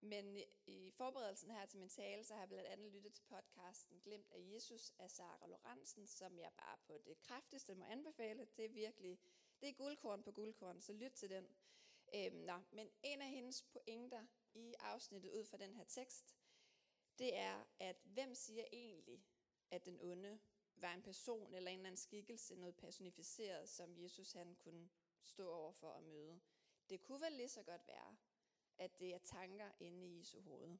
men 0.00 0.38
i 0.66 0.90
forberedelsen 0.90 1.50
her 1.50 1.66
til 1.66 1.78
min 1.78 1.88
tale, 1.88 2.24
så 2.24 2.34
har 2.34 2.40
jeg 2.40 2.48
blandt 2.48 2.68
andet 2.68 2.92
lyttet 2.92 3.14
til 3.14 3.24
podcasten 3.24 4.00
Glemt 4.00 4.30
af 4.30 4.38
Jesus 4.54 4.92
af 4.98 5.10
Sara 5.10 5.46
Lorentzen, 5.46 6.06
som 6.06 6.38
jeg 6.38 6.52
bare 6.56 6.78
på 6.86 6.98
det 6.98 7.18
kraftigste 7.20 7.74
må 7.74 7.84
anbefale. 7.84 8.48
Det 8.56 8.64
er 8.64 8.68
virkelig, 8.68 9.18
det 9.60 9.68
er 9.68 9.72
guldkorn 9.72 10.22
på 10.22 10.32
guldkorn, 10.32 10.80
så 10.80 10.92
lyt 10.92 11.12
til 11.12 11.30
den. 11.30 11.46
Øhm, 12.14 12.36
nå, 12.36 12.60
men 12.70 12.90
en 13.02 13.22
af 13.22 13.28
hendes 13.28 13.62
pointer 13.62 14.26
i 14.54 14.74
afsnittet 14.78 15.30
ud 15.30 15.44
fra 15.44 15.56
den 15.56 15.74
her 15.74 15.84
tekst, 15.84 16.36
det 17.18 17.36
er, 17.36 17.64
at 17.78 17.96
hvem 18.04 18.34
siger 18.34 18.64
egentlig, 18.72 19.24
at 19.70 19.84
den 19.84 20.00
onde 20.00 20.40
var 20.76 20.94
en 20.94 21.02
person 21.02 21.54
eller 21.54 21.70
en 21.70 21.78
eller 21.78 21.88
anden 21.88 21.96
skikkelse, 21.96 22.56
noget 22.56 22.76
personificeret, 22.76 23.68
som 23.68 23.98
Jesus 23.98 24.32
han 24.32 24.54
kunne 24.54 24.90
stå 25.22 25.50
over 25.50 25.72
for 25.72 25.92
at 25.92 26.02
møde. 26.02 26.40
Det 26.92 27.02
kunne 27.02 27.20
vel 27.20 27.32
lige 27.32 27.48
så 27.48 27.62
godt 27.62 27.86
være, 27.86 28.16
at 28.78 29.00
det 29.00 29.14
er 29.14 29.18
tanker 29.18 29.70
inde 29.80 30.06
i 30.06 30.18
Jesu 30.18 30.40
hoved. 30.40 30.78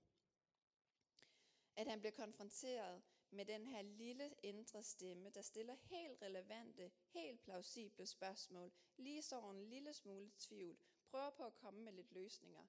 At 1.76 1.86
han 1.86 2.00
bliver 2.00 2.12
konfronteret 2.12 3.02
med 3.30 3.44
den 3.44 3.66
her 3.66 3.82
lille 3.82 4.34
indre 4.42 4.82
stemme, 4.82 5.30
der 5.30 5.42
stiller 5.42 5.74
helt 5.74 6.22
relevante, 6.22 6.90
helt 7.06 7.42
plausible 7.42 8.06
spørgsmål, 8.06 8.72
lige 8.96 9.22
så 9.22 9.50
en 9.50 9.70
lille 9.70 9.94
smule 9.94 10.30
tvivl, 10.38 10.78
prøver 11.06 11.30
på 11.30 11.46
at 11.46 11.54
komme 11.54 11.80
med 11.80 11.92
lidt 11.92 12.12
løsninger. 12.12 12.66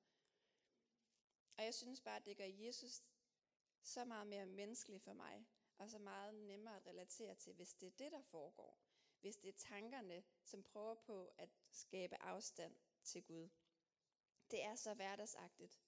Og 1.57 1.63
jeg 1.63 1.73
synes 1.73 2.01
bare, 2.01 2.15
at 2.15 2.25
det 2.25 2.37
gør 2.37 2.45
Jesus 2.45 3.03
så 3.81 4.05
meget 4.05 4.27
mere 4.27 4.45
menneskelig 4.45 5.01
for 5.01 5.13
mig, 5.13 5.45
og 5.77 5.89
så 5.89 5.99
meget 5.99 6.35
nemmere 6.35 6.75
at 6.75 6.85
relatere 6.85 7.35
til, 7.35 7.53
hvis 7.53 7.73
det 7.73 7.87
er 7.87 7.97
det, 7.97 8.11
der 8.11 8.21
foregår. 8.21 8.79
Hvis 9.21 9.37
det 9.37 9.49
er 9.49 9.57
tankerne, 9.57 10.23
som 10.43 10.63
prøver 10.63 10.95
på 10.95 11.33
at 11.37 11.49
skabe 11.71 12.21
afstand 12.21 12.75
til 13.03 13.23
Gud. 13.23 13.49
Det 14.51 14.63
er 14.63 14.75
så 14.75 14.93
hverdagsagtigt. 14.93 15.81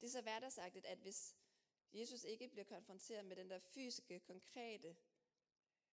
Det 0.00 0.06
er 0.06 0.10
så 0.10 0.20
hverdagsagtigt, 0.20 0.86
at 0.86 0.98
hvis 0.98 1.36
Jesus 1.92 2.24
ikke 2.24 2.48
bliver 2.48 2.64
konfronteret 2.64 3.24
med 3.24 3.36
den 3.36 3.50
der 3.50 3.58
fysiske, 3.58 4.20
konkrete 4.20 4.96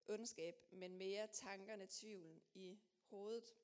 ondskab, 0.06 0.56
men 0.72 0.98
mere 0.98 1.28
tankerne, 1.28 1.88
tvivlen 1.90 2.42
i 2.54 2.80
hovedet. 3.10 3.56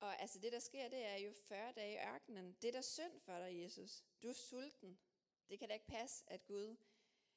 Og 0.00 0.20
altså 0.20 0.38
det, 0.38 0.52
der 0.52 0.58
sker, 0.58 0.88
det 0.88 1.04
er 1.04 1.16
jo 1.16 1.32
40 1.32 1.72
dage 1.72 1.94
i 1.94 2.14
ørkenen. 2.14 2.56
Det 2.62 2.68
er 2.68 2.72
der 2.72 2.80
synd 2.80 3.20
for 3.20 3.38
dig, 3.38 3.62
Jesus. 3.62 4.04
Du 4.22 4.28
er 4.28 4.32
sulten. 4.32 4.98
Det 5.48 5.58
kan 5.58 5.68
da 5.68 5.74
ikke 5.74 5.86
passe, 5.86 6.24
at 6.26 6.46
Gud 6.46 6.76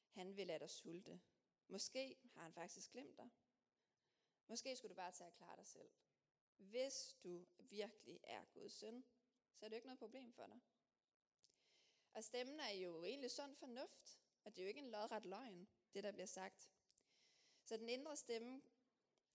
han 0.09 0.37
vil 0.37 0.47
lade 0.47 0.59
dig 0.59 0.69
sulte. 0.69 1.21
Måske 1.67 2.17
har 2.33 2.43
han 2.43 2.53
faktisk 2.53 2.91
glemt 2.91 3.17
dig. 3.17 3.29
Måske 4.47 4.75
skulle 4.75 4.89
du 4.89 4.95
bare 4.95 5.11
tage 5.11 5.27
og 5.27 5.33
klare 5.33 5.55
dig 5.57 5.67
selv. 5.67 5.89
Hvis 6.57 7.15
du 7.23 7.45
virkelig 7.57 8.19
er 8.23 8.45
Guds 8.45 8.73
søn, 8.73 9.05
så 9.55 9.65
er 9.65 9.69
det 9.69 9.75
jo 9.75 9.77
ikke 9.77 9.87
noget 9.87 9.99
problem 9.99 10.33
for 10.33 10.47
dig. 10.47 10.59
Og 12.13 12.23
stemmen 12.23 12.59
er 12.59 12.71
jo 12.71 13.03
egentlig 13.03 13.31
sund 13.31 13.55
fornuft, 13.55 14.19
og 14.43 14.55
det 14.55 14.61
er 14.61 14.65
jo 14.65 14.67
ikke 14.67 14.81
en 14.81 14.91
lodret 14.91 15.25
løgn, 15.25 15.67
det 15.93 16.03
der 16.03 16.11
bliver 16.11 16.25
sagt. 16.25 16.71
Så 17.63 17.77
den 17.77 17.89
indre 17.89 18.15
stemme 18.15 18.61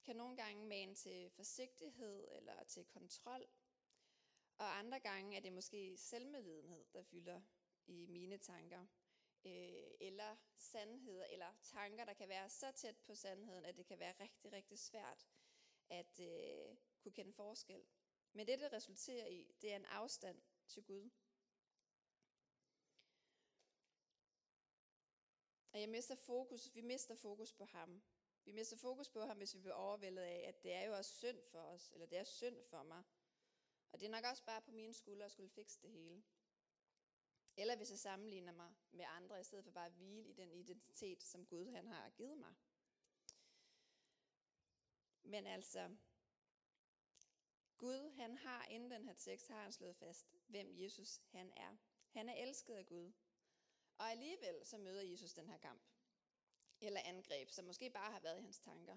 kan 0.05 0.17
nogle 0.17 0.37
gange 0.37 0.67
mane 0.67 0.95
til 0.95 1.31
forsigtighed 1.31 2.29
eller 2.31 2.65
til 2.65 2.85
kontrol, 2.85 3.49
og 4.59 4.79
andre 4.79 5.01
gange 5.01 5.37
er 5.37 5.41
det 5.41 5.53
måske 5.53 5.97
selvmedlidenhed, 5.97 6.85
der 6.93 7.03
fylder 7.03 7.41
i 7.87 8.07
mine 8.07 8.39
tanker. 8.39 8.87
Øh, 9.45 9.91
eller 10.01 10.37
sandheder, 10.57 11.27
eller 11.27 11.53
tanker, 11.63 12.05
der 12.05 12.15
kan 12.15 12.29
være 12.29 12.49
så 12.49 12.73
tæt 12.73 12.97
på 13.05 13.15
sandheden, 13.15 13.65
at 13.65 13.77
det 13.77 13.87
kan 13.87 13.99
være 13.99 14.15
rigtig, 14.21 14.53
rigtig 14.53 14.79
svært 14.79 15.27
at 15.89 16.21
øh, 16.21 16.77
kunne 17.03 17.13
kende 17.13 17.33
forskel. 17.33 17.87
Men 18.33 18.47
det, 18.47 18.61
det 18.61 18.73
resulterer 18.73 19.27
i, 19.27 19.53
det 19.63 19.73
er 19.73 19.77
en 19.77 19.85
afstand 19.85 20.43
til 20.67 20.83
Gud. 20.85 21.11
Og 25.73 25.81
jeg 25.81 25.89
mister 25.89 26.15
fokus, 26.15 26.75
vi 26.75 26.81
mister 26.81 27.15
fokus 27.15 27.53
på 27.53 27.65
ham. 27.65 28.03
Vi 28.45 28.53
mister 28.53 28.77
fokus 28.77 29.09
på 29.09 29.21
ham, 29.21 29.37
hvis 29.37 29.55
vi 29.55 29.61
bliver 29.61 29.75
overvældet 29.75 30.23
af, 30.23 30.45
at 30.49 30.63
det 30.63 30.73
er 30.73 30.83
jo 30.83 30.97
også 30.97 31.11
synd 31.11 31.43
for 31.51 31.59
os, 31.59 31.91
eller 31.93 32.07
det 32.07 32.19
er 32.19 32.25
synd 32.25 32.65
for 32.65 32.83
mig. 32.83 33.03
Og 33.93 34.01
det 34.01 34.07
er 34.07 34.11
nok 34.11 34.25
også 34.31 34.45
bare 34.45 34.63
på 34.63 34.71
mine 34.71 34.95
skuldre 34.95 35.25
at 35.25 35.33
skulle 35.33 35.51
fikse 35.51 35.79
det 35.83 35.91
hele. 35.91 36.23
Eller 37.57 37.77
hvis 37.77 37.91
jeg 37.91 37.99
sammenligner 37.99 38.53
mig 38.53 38.75
med 38.91 39.05
andre, 39.09 39.41
i 39.41 39.45
stedet 39.45 39.65
for 39.65 39.71
bare 39.71 39.87
at 39.87 39.93
hvile 39.93 40.29
i 40.29 40.33
den 40.33 40.53
identitet, 40.53 41.23
som 41.23 41.47
Gud 41.47 41.67
han 41.67 41.89
har 41.89 42.11
givet 42.11 42.39
mig. 42.39 42.55
Men 45.23 45.47
altså, 45.47 45.97
Gud 47.83 48.11
han 48.11 48.37
har 48.37 48.65
inden 48.65 48.91
den 48.91 49.05
her 49.05 49.15
tekst, 49.15 49.49
har 49.49 49.63
han 49.63 49.73
slået 49.73 49.97
fast, 49.97 50.35
hvem 50.47 50.69
Jesus 50.73 51.21
han 51.31 51.53
er. 51.57 51.77
Han 52.11 52.29
er 52.29 52.35
elsket 52.35 52.75
af 52.75 52.87
Gud. 52.87 53.13
Og 53.99 54.11
alligevel 54.11 54.67
så 54.67 54.79
møder 54.79 55.03
Jesus 55.03 55.33
den 55.33 55.49
her 55.49 55.59
kamp. 55.59 55.83
Eller 56.81 57.01
angreb, 57.05 57.51
som 57.51 57.65
måske 57.65 57.91
bare 57.91 58.13
har 58.13 58.21
været 58.21 58.39
i 58.39 58.43
hans 58.43 58.59
tanker. 58.59 58.97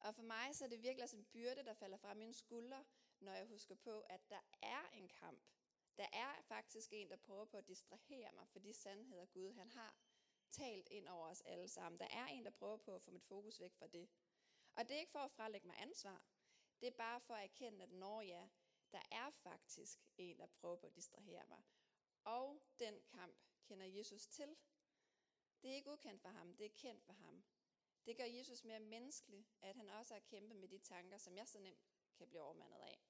Og 0.00 0.14
for 0.14 0.22
mig 0.22 0.54
så 0.54 0.64
er 0.64 0.68
det 0.68 0.82
virkelig 0.82 1.08
som 1.08 1.18
en 1.18 1.24
byrde, 1.24 1.64
der 1.64 1.74
falder 1.74 1.96
fra 1.96 2.14
mine 2.14 2.34
skuldre, 2.34 2.84
når 3.20 3.32
jeg 3.32 3.46
husker 3.46 3.74
på, 3.74 4.00
at 4.00 4.30
der 4.30 4.40
er 4.62 4.88
en 4.92 5.08
kamp. 5.08 5.44
Der 5.96 6.06
er 6.12 6.42
faktisk 6.42 6.92
en, 6.92 7.10
der 7.10 7.16
prøver 7.16 7.44
på 7.44 7.56
at 7.56 7.68
distrahere 7.68 8.32
mig 8.32 8.48
for 8.48 8.58
de 8.58 8.74
sandheder, 8.74 9.26
Gud 9.26 9.52
han 9.52 9.70
har 9.70 9.96
talt 10.50 10.88
ind 10.88 11.08
over 11.08 11.28
os 11.28 11.40
alle 11.40 11.68
sammen. 11.68 11.98
Der 12.00 12.08
er 12.10 12.26
en, 12.26 12.44
der 12.44 12.50
prøver 12.50 12.76
på 12.76 12.94
at 12.94 13.02
få 13.02 13.10
mit 13.10 13.24
fokus 13.24 13.60
væk 13.60 13.74
fra 13.74 13.86
det. 13.86 14.08
Og 14.74 14.88
det 14.88 14.96
er 14.96 15.00
ikke 15.00 15.12
for 15.12 15.18
at 15.18 15.30
frelægge 15.30 15.66
mig 15.66 15.76
ansvar. 15.78 16.33
Det 16.80 16.86
er 16.86 16.96
bare 16.96 17.20
for 17.20 17.34
at 17.34 17.44
erkende, 17.44 17.82
at 17.82 17.92
når 17.92 18.20
ja, 18.20 18.48
der 18.92 19.02
er 19.10 19.30
faktisk 19.30 19.98
en, 20.18 20.38
der 20.38 20.46
prøver 20.46 20.76
på 20.76 20.86
at 20.86 20.96
distrahere 20.96 21.46
mig. 21.46 21.62
Og 22.24 22.62
den 22.78 23.02
kamp 23.08 23.36
kender 23.64 23.86
Jesus 23.86 24.26
til. 24.26 24.56
Det 25.62 25.70
er 25.70 25.74
ikke 25.74 25.92
ukendt 25.92 26.22
for 26.22 26.28
ham, 26.28 26.56
det 26.56 26.66
er 26.66 26.70
kendt 26.76 27.02
for 27.02 27.12
ham. 27.12 27.44
Det 28.06 28.16
gør 28.16 28.24
Jesus 28.24 28.64
mere 28.64 28.80
menneskelig, 28.80 29.46
at 29.62 29.76
han 29.76 29.90
også 29.90 30.14
har 30.14 30.20
kæmpet 30.20 30.56
med 30.56 30.68
de 30.68 30.78
tanker, 30.78 31.18
som 31.18 31.36
jeg 31.36 31.48
så 31.48 31.58
nemt 31.58 31.84
kan 32.16 32.28
blive 32.28 32.42
overmandet 32.42 32.78
af. 32.78 33.00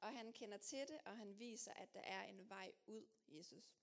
Og 0.00 0.12
han 0.12 0.32
kender 0.32 0.58
til 0.58 0.88
det, 0.88 1.00
og 1.04 1.16
han 1.16 1.38
viser, 1.38 1.72
at 1.72 1.94
der 1.94 2.00
er 2.00 2.22
en 2.22 2.48
vej 2.48 2.72
ud, 2.86 3.06
Jesus. 3.28 3.74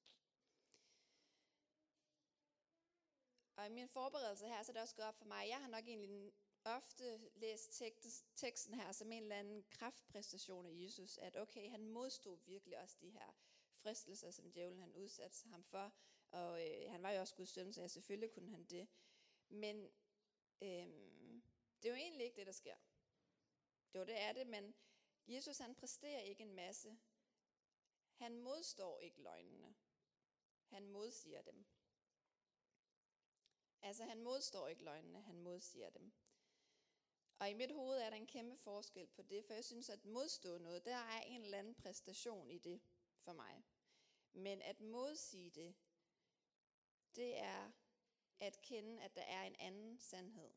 Og 3.56 3.66
i 3.66 3.70
min 3.70 3.88
forberedelse 3.88 4.48
her, 4.48 4.64
så 4.64 4.72
er 4.72 4.74
det 4.74 4.82
også 4.82 4.96
gået 4.96 5.08
op 5.08 5.16
for 5.16 5.26
mig, 5.26 5.48
jeg 5.48 5.62
har 5.62 5.68
nok 5.68 5.88
egentlig 5.88 6.34
ofte 6.66 7.30
læst 7.36 7.82
teksten 8.36 8.74
her 8.74 8.92
som 8.92 9.12
en 9.12 9.24
eller 9.24 9.36
anden 9.36 9.64
kraftpræstation 9.70 10.66
af 10.66 10.72
Jesus, 10.74 11.18
at 11.18 11.38
okay, 11.38 11.70
han 11.70 11.88
modstod 11.88 12.38
virkelig 12.46 12.80
også 12.80 12.98
de 13.02 13.10
her 13.10 13.36
fristelser, 13.74 14.32
som 14.32 14.52
djævlen 14.52 14.80
han 14.80 14.94
udsatte 14.94 15.48
ham 15.50 15.64
for, 15.64 15.94
og 16.32 16.68
øh, 16.68 16.92
han 16.92 17.04
var 17.04 17.12
jo 17.12 17.20
også 17.20 17.36
Guds 17.36 17.50
søn, 17.50 17.74
så 17.74 17.88
selvfølgelig 17.88 18.32
kunne 18.32 18.52
han 18.52 18.64
det. 18.64 18.88
Men 19.50 19.92
øh, 20.62 20.88
det 21.82 21.86
er 21.86 21.90
jo 21.90 21.96
egentlig 21.96 22.26
ikke 22.26 22.36
det, 22.36 22.46
der 22.48 22.52
sker. 22.52 22.76
Jo, 23.96 24.04
det 24.04 24.20
er 24.20 24.34
det, 24.34 24.48
men 24.48 24.76
Jesus 25.28 25.58
han 25.58 25.76
præsterer 25.76 26.22
ikke 26.22 26.44
en 26.44 26.54
masse. 26.54 27.00
Han 28.14 28.38
modstår 28.38 29.00
ikke 29.00 29.22
løgnene. 29.22 29.76
Han 30.66 30.88
modsiger 30.88 31.42
dem. 31.42 31.66
Altså 33.82 34.06
han 34.06 34.22
modstår 34.22 34.68
ikke 34.68 34.84
løgnene, 34.84 35.22
han 35.22 35.40
modsiger 35.40 35.90
dem. 35.90 36.14
Og 37.42 37.50
i 37.50 37.54
mit 37.54 37.72
hoved 37.72 37.98
er 37.98 38.10
der 38.10 38.18
en 38.18 38.28
kæmpe 38.28 38.56
forskel 38.56 39.08
på 39.08 39.22
det, 39.22 39.46
for 39.46 39.54
jeg 39.54 39.66
synes, 39.66 39.90
at 39.90 40.06
modstå 40.06 40.58
noget, 40.58 40.86
der 40.86 40.96
er 40.96 41.22
en 41.22 41.44
eller 41.44 41.58
anden 41.58 41.76
præstation 41.76 42.50
i 42.50 42.58
det 42.58 42.82
for 43.20 43.34
mig. 43.34 43.64
Men 44.34 44.62
at 44.62 44.82
modsige 44.82 45.50
det, 45.50 45.76
det 47.16 47.38
er 47.38 47.72
at 48.40 48.62
kende, 48.62 49.02
at 49.02 49.16
der 49.16 49.22
er 49.22 49.44
en 49.44 49.56
anden 49.60 50.00
sandhed. 50.00 50.52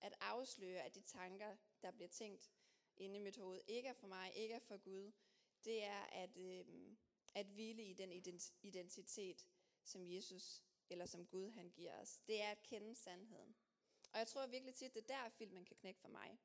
At 0.00 0.14
afsløre, 0.20 0.82
at 0.82 0.94
de 0.94 1.00
tanker, 1.00 1.56
der 1.82 1.90
bliver 1.90 2.08
tænkt 2.08 2.52
inde 2.96 3.16
i 3.16 3.22
mit 3.22 3.36
hoved, 3.36 3.60
ikke 3.66 3.88
er 3.88 3.94
for 3.94 4.06
mig, 4.06 4.32
ikke 4.34 4.54
er 4.54 4.58
for 4.58 4.76
Gud. 4.76 5.12
Det 5.64 5.84
er 5.84 6.02
at, 6.02 6.36
øh, 6.36 6.96
at 7.34 7.46
hvile 7.46 7.84
i 7.84 7.92
den 7.92 8.12
identitet, 8.62 9.46
som 9.84 10.06
Jesus 10.06 10.62
eller 10.88 11.06
som 11.06 11.26
Gud 11.26 11.50
han 11.50 11.70
giver 11.70 12.00
os. 12.00 12.18
Det 12.26 12.42
er 12.42 12.50
at 12.50 12.62
kende 12.62 12.94
sandheden. 12.94 13.56
Og 14.12 14.18
jeg 14.18 14.26
tror 14.28 14.46
virkelig 14.46 14.74
tit, 14.74 14.94
det 14.94 15.10
er 15.10 15.22
der 15.22 15.28
filmen 15.28 15.64
kan 15.64 15.76
knække 15.76 16.00
for 16.00 16.08
mig. 16.08 16.38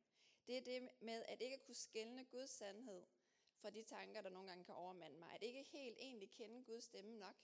Det 0.47 0.57
er 0.57 0.61
det 0.61 0.89
med 0.99 1.23
at 1.27 1.41
ikke 1.41 1.57
kunne 1.57 1.75
skælne 1.75 2.25
Guds 2.25 2.49
sandhed 2.49 3.05
fra 3.55 3.69
de 3.69 3.83
tanker, 3.83 4.21
der 4.21 4.29
nogle 4.29 4.47
gange 4.49 4.65
kan 4.65 4.75
overmande 4.75 5.17
mig. 5.17 5.33
At 5.33 5.43
ikke 5.43 5.63
helt 5.63 5.97
egentlig 5.99 6.31
kende 6.31 6.63
Guds 6.63 6.83
stemme 6.83 7.19
nok 7.19 7.35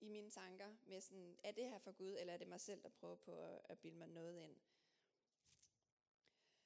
i 0.00 0.06
mine 0.06 0.30
tanker 0.30 0.76
med 0.82 1.00
sådan, 1.00 1.38
er 1.42 1.52
det 1.52 1.64
her 1.64 1.78
for 1.78 1.92
Gud, 1.92 2.16
eller 2.20 2.32
er 2.32 2.36
det 2.36 2.48
mig 2.48 2.60
selv, 2.60 2.82
der 2.82 2.88
prøver 2.88 3.16
på 3.16 3.44
at, 3.44 3.60
at 3.64 3.78
bilde 3.78 3.98
mig 3.98 4.08
noget 4.08 4.36
ind. 4.36 4.60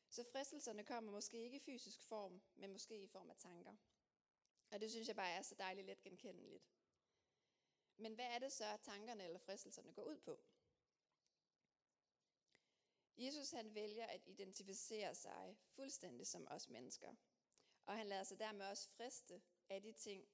Så 0.09 0.25
fristelserne 0.33 0.85
kommer 0.85 1.13
måske 1.13 1.37
ikke 1.43 1.57
i 1.57 1.61
fysisk 1.61 2.03
form, 2.03 2.43
men 2.55 2.73
måske 2.73 3.03
i 3.03 3.07
form 3.07 3.31
af 3.31 3.37
tanker. 3.37 3.77
Og 4.71 4.81
det 4.81 4.91
synes 4.91 5.09
jeg 5.09 5.17
bare 5.17 5.31
er 5.31 5.43
så 5.43 5.55
dejligt 5.55 5.87
let 5.87 6.03
genkendeligt. 6.03 6.65
Men 7.97 8.15
hvad 8.15 8.25
er 8.25 8.39
det 8.39 8.53
så, 8.53 8.65
at 8.65 8.81
tankerne 8.81 9.25
eller 9.25 9.39
fristelserne 9.39 9.93
går 9.93 10.03
ud 10.03 10.19
på? 10.19 10.41
Jesus 13.17 13.51
han 13.51 13.75
vælger 13.75 14.07
at 14.07 14.23
identificere 14.27 15.15
sig 15.15 15.57
fuldstændig 15.67 16.27
som 16.27 16.47
os 16.51 16.69
mennesker. 16.69 17.15
Og 17.87 17.97
han 17.97 18.07
lader 18.07 18.25
sig 18.25 18.39
dermed 18.39 18.67
også 18.67 18.89
friste 18.89 19.43
af 19.69 19.83
de 19.83 19.93
ting, 19.93 20.29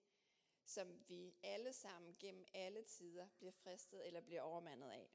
som 0.65 1.09
vi 1.09 1.35
alle 1.43 1.73
sammen 1.73 2.17
gennem 2.19 2.47
alle 2.55 2.83
tider 2.83 3.29
bliver 3.39 3.53
fristet 3.53 4.07
eller 4.07 4.21
bliver 4.21 4.43
overmandet 4.43 4.91
af. 4.91 5.11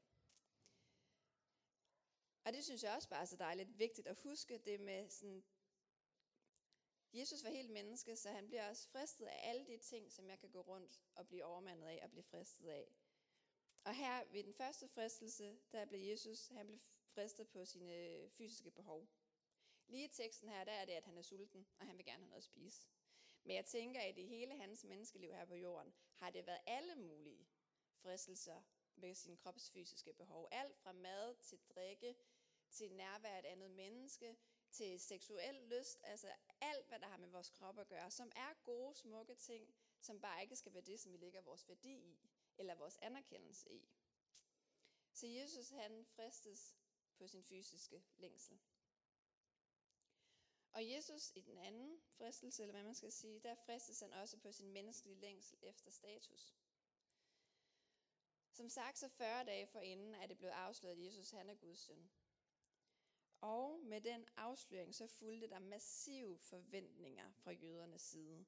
Og 2.44 2.52
det 2.52 2.64
synes 2.64 2.82
jeg 2.82 2.94
også 2.94 3.08
bare 3.08 3.20
er 3.20 3.24
så 3.24 3.36
dejligt 3.36 3.78
vigtigt 3.78 4.06
at 4.06 4.16
huske 4.16 4.58
det 4.58 4.80
med 4.80 5.08
sådan, 5.08 5.44
Jesus 7.12 7.44
var 7.44 7.50
helt 7.50 7.70
menneske, 7.70 8.16
så 8.16 8.30
han 8.30 8.46
bliver 8.46 8.68
også 8.68 8.88
fristet 8.88 9.26
af 9.26 9.40
alle 9.42 9.66
de 9.66 9.78
ting, 9.78 10.12
som 10.12 10.30
jeg 10.30 10.38
kan 10.38 10.50
gå 10.50 10.60
rundt 10.60 11.00
og 11.14 11.26
blive 11.26 11.44
overmandet 11.44 11.86
af 11.86 12.00
og 12.02 12.10
blive 12.10 12.24
fristet 12.24 12.68
af. 12.68 12.96
Og 13.84 13.94
her 13.94 14.24
ved 14.24 14.44
den 14.44 14.54
første 14.54 14.88
fristelse, 14.88 15.58
der 15.72 15.84
blev 15.84 16.00
Jesus, 16.00 16.48
han 16.48 16.66
blev 16.66 16.78
fristet 17.16 17.48
på 17.48 17.64
sine 17.64 17.94
øh, 17.94 18.30
fysiske 18.30 18.70
behov. 18.70 19.08
Lige 19.86 20.04
i 20.04 20.08
teksten 20.08 20.48
her, 20.48 20.64
der 20.64 20.72
er 20.72 20.84
det, 20.84 20.92
at 20.92 21.04
han 21.04 21.18
er 21.18 21.22
sulten, 21.22 21.66
og 21.78 21.86
han 21.86 21.96
vil 21.96 22.04
gerne 22.04 22.22
have 22.22 22.30
noget 22.30 22.42
at 22.42 22.44
spise. 22.44 22.86
Men 23.44 23.56
jeg 23.56 23.64
tænker, 23.64 24.00
at 24.00 24.18
i 24.18 24.26
hele 24.26 24.56
hans 24.56 24.84
menneskeliv 24.84 25.32
her 25.32 25.44
på 25.44 25.54
jorden, 25.54 25.94
har 26.14 26.30
det 26.30 26.46
været 26.46 26.60
alle 26.66 26.94
mulige 26.96 27.48
fristelser 28.02 28.62
med 28.94 29.14
sine 29.14 29.36
kropsfysiske 29.36 30.12
behov. 30.12 30.48
Alt 30.50 30.76
fra 30.76 30.92
mad 30.92 31.34
til 31.34 31.58
drikke, 31.74 32.16
til 32.70 32.92
nærvær 32.92 33.28
af 33.28 33.38
et 33.38 33.44
andet 33.44 33.70
menneske, 33.70 34.36
til 34.70 35.00
seksuel 35.00 35.54
lyst, 35.54 35.98
altså 36.02 36.32
alt, 36.60 36.88
hvad 36.88 37.00
der 37.00 37.06
har 37.06 37.16
med 37.16 37.28
vores 37.28 37.50
krop 37.50 37.78
at 37.78 37.88
gøre, 37.88 38.10
som 38.10 38.32
er 38.36 38.54
gode, 38.64 38.94
smukke 38.94 39.34
ting, 39.34 39.74
som 40.00 40.20
bare 40.20 40.42
ikke 40.42 40.56
skal 40.56 40.74
være 40.74 40.82
det, 40.82 41.00
som 41.00 41.12
vi 41.12 41.18
lægger 41.18 41.40
vores 41.40 41.68
værdi 41.68 41.94
i, 41.94 42.18
eller 42.58 42.74
vores 42.74 42.98
anerkendelse 43.02 43.70
i. 43.72 43.88
Så 45.12 45.26
Jesus, 45.26 45.70
han 45.70 46.04
fristes 46.04 46.76
på 47.18 47.26
sin 47.26 47.42
fysiske 47.42 48.04
længsel. 48.16 48.58
Og 50.72 50.90
Jesus 50.90 51.32
i 51.34 51.40
den 51.40 51.58
anden 51.58 52.00
fristelse, 52.08 52.62
eller 52.62 52.72
hvad 52.72 52.84
man 52.84 52.94
skal 52.94 53.12
sige, 53.12 53.40
der 53.40 53.54
fristes 53.54 54.00
han 54.00 54.12
også 54.12 54.38
på 54.38 54.52
sin 54.52 54.72
menneskelige 54.72 55.20
længsel 55.20 55.58
efter 55.62 55.90
status. 55.90 56.54
Som 58.52 58.68
sagt, 58.68 58.98
så 58.98 59.08
40 59.08 59.44
dage 59.44 59.66
forinden 59.66 60.14
er 60.14 60.26
det 60.26 60.38
blevet 60.38 60.52
afsløret, 60.52 60.96
at 60.96 61.04
Jesus 61.04 61.30
han 61.30 61.50
er 61.50 61.54
Guds 61.54 61.78
søn. 61.78 62.10
Og 63.40 63.80
med 63.80 64.00
den 64.00 64.28
afsløring, 64.36 64.94
så 64.94 65.06
fulgte 65.06 65.48
der 65.48 65.58
massive 65.58 66.38
forventninger 66.38 67.32
fra 67.32 67.50
jødernes 67.50 68.02
side. 68.02 68.46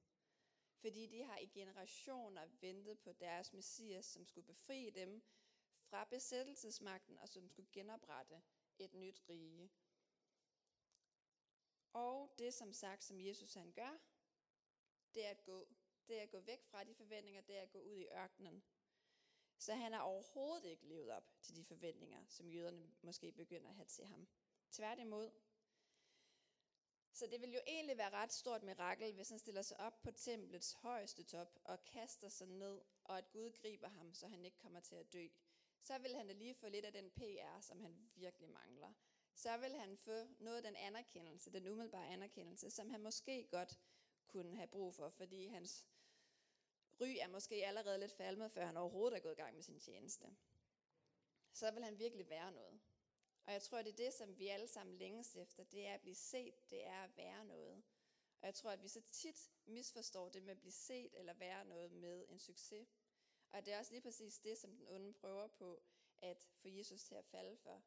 Fordi 0.76 1.07
de 1.07 1.24
har 1.24 1.38
i 1.38 1.46
generationer 1.46 2.46
ventet 2.61 2.98
på 2.98 3.12
deres 3.12 3.52
messias, 3.52 4.07
som 4.07 4.26
skulle 4.26 4.46
befri 4.46 4.90
dem 4.90 5.22
fra 5.81 6.04
besættelsesmagten 6.04 7.18
og 7.18 7.28
som 7.28 7.48
skulle 7.48 7.68
genoprette 7.72 8.42
et 8.80 8.94
nyt 8.94 9.22
rige. 9.28 9.70
Og 11.92 12.34
det 12.38 12.54
som 12.54 12.72
sagt, 12.72 13.04
som 13.04 13.20
Jesus 13.20 13.54
han 13.54 13.72
gør, 13.72 13.98
det 15.14 15.26
er 15.26 15.30
at 15.30 15.44
gå. 15.44 15.68
Det 16.08 16.18
er 16.18 16.22
at 16.22 16.30
gå 16.30 16.40
væk 16.40 16.64
fra 16.64 16.84
de 16.84 16.94
forventninger, 16.94 17.40
det 17.40 17.56
er 17.56 17.62
at 17.62 17.70
gå 17.70 17.78
ud 17.78 17.96
i 17.96 18.06
ørkenen. 18.06 18.62
Så 19.58 19.74
han 19.74 19.92
har 19.92 20.00
overhovedet 20.00 20.64
ikke 20.64 20.86
levet 20.86 21.10
op 21.10 21.24
til 21.42 21.56
de 21.56 21.64
forventninger, 21.64 22.24
som 22.28 22.50
jøderne 22.50 22.92
måske 23.02 23.32
begynder 23.32 23.68
at 23.68 23.74
have 23.74 23.86
til 23.86 24.06
ham. 24.06 24.28
Tværtimod. 24.70 25.30
Så 27.12 27.26
det 27.26 27.40
vil 27.40 27.52
jo 27.52 27.60
egentlig 27.66 27.96
være 27.96 28.10
ret 28.10 28.32
stort 28.32 28.62
mirakel, 28.62 29.14
hvis 29.14 29.28
han 29.28 29.38
stiller 29.38 29.62
sig 29.62 29.80
op 29.80 30.02
på 30.02 30.10
templets 30.10 30.72
højeste 30.72 31.22
top 31.22 31.58
og 31.64 31.84
kaster 31.84 32.28
sig 32.28 32.46
ned, 32.46 32.80
og 33.04 33.18
at 33.18 33.30
Gud 33.30 33.52
griber 33.52 33.88
ham, 33.88 34.14
så 34.14 34.28
han 34.28 34.44
ikke 34.44 34.58
kommer 34.58 34.80
til 34.80 34.94
at 34.94 35.12
dø. 35.12 35.28
Så 35.80 35.98
vil 35.98 36.14
han 36.14 36.26
da 36.26 36.32
lige 36.32 36.54
få 36.54 36.68
lidt 36.68 36.84
af 36.84 36.92
den 36.92 37.10
PR, 37.10 37.60
som 37.60 37.80
han 37.80 38.10
virkelig 38.14 38.50
mangler. 38.50 38.92
Så 39.34 39.56
vil 39.56 39.76
han 39.76 39.96
få 39.96 40.26
noget 40.38 40.56
af 40.56 40.62
den 40.62 40.76
anerkendelse, 40.76 41.52
den 41.52 41.68
umiddelbare 41.68 42.06
anerkendelse, 42.06 42.70
som 42.70 42.90
han 42.90 43.02
måske 43.02 43.48
godt 43.50 43.78
kunne 44.26 44.56
have 44.56 44.66
brug 44.66 44.94
for, 44.94 45.08
fordi 45.08 45.46
hans 45.46 45.86
ry 47.00 47.16
er 47.20 47.28
måske 47.28 47.66
allerede 47.66 47.98
lidt 47.98 48.12
falmet, 48.12 48.52
før 48.52 48.66
han 48.66 48.76
overhovedet 48.76 49.16
er 49.16 49.20
gået 49.20 49.32
i 49.32 49.40
gang 49.42 49.54
med 49.54 49.62
sin 49.62 49.80
tjeneste. 49.80 50.36
Så 51.52 51.70
vil 51.70 51.84
han 51.84 51.98
virkelig 51.98 52.28
være 52.28 52.52
noget. 52.52 52.80
Og 53.46 53.52
jeg 53.52 53.62
tror, 53.62 53.82
det 53.82 53.92
er 53.92 53.96
det, 53.96 54.14
som 54.14 54.38
vi 54.38 54.48
alle 54.48 54.68
sammen 54.68 54.96
længes 54.96 55.36
efter. 55.36 55.64
Det 55.64 55.86
er 55.86 55.94
at 55.94 56.00
blive 56.00 56.14
set, 56.14 56.70
det 56.70 56.86
er 56.86 57.02
at 57.02 57.16
være 57.16 57.44
noget. 57.44 57.82
Og 58.40 58.46
jeg 58.46 58.54
tror, 58.54 58.70
at 58.70 58.82
vi 58.82 58.88
så 58.88 59.00
tit 59.10 59.52
misforstår 59.66 60.28
det 60.28 60.42
med 60.42 60.50
at 60.50 60.60
blive 60.60 60.72
set 60.72 61.14
eller 61.14 61.34
være 61.34 61.64
noget 61.64 61.92
med 61.92 62.24
en 62.28 62.38
succes. 62.38 62.88
Og 63.52 63.66
det 63.66 63.72
er 63.72 63.78
også 63.78 63.92
lige 63.92 64.02
præcis 64.02 64.38
det, 64.38 64.58
som 64.58 64.76
den 64.76 64.88
onde 64.88 65.12
prøver 65.12 65.46
på 65.46 65.82
at 66.22 66.48
få 66.56 66.68
Jesus 66.68 67.04
til 67.04 67.14
at 67.14 67.24
falde 67.24 67.56
for. 67.56 67.82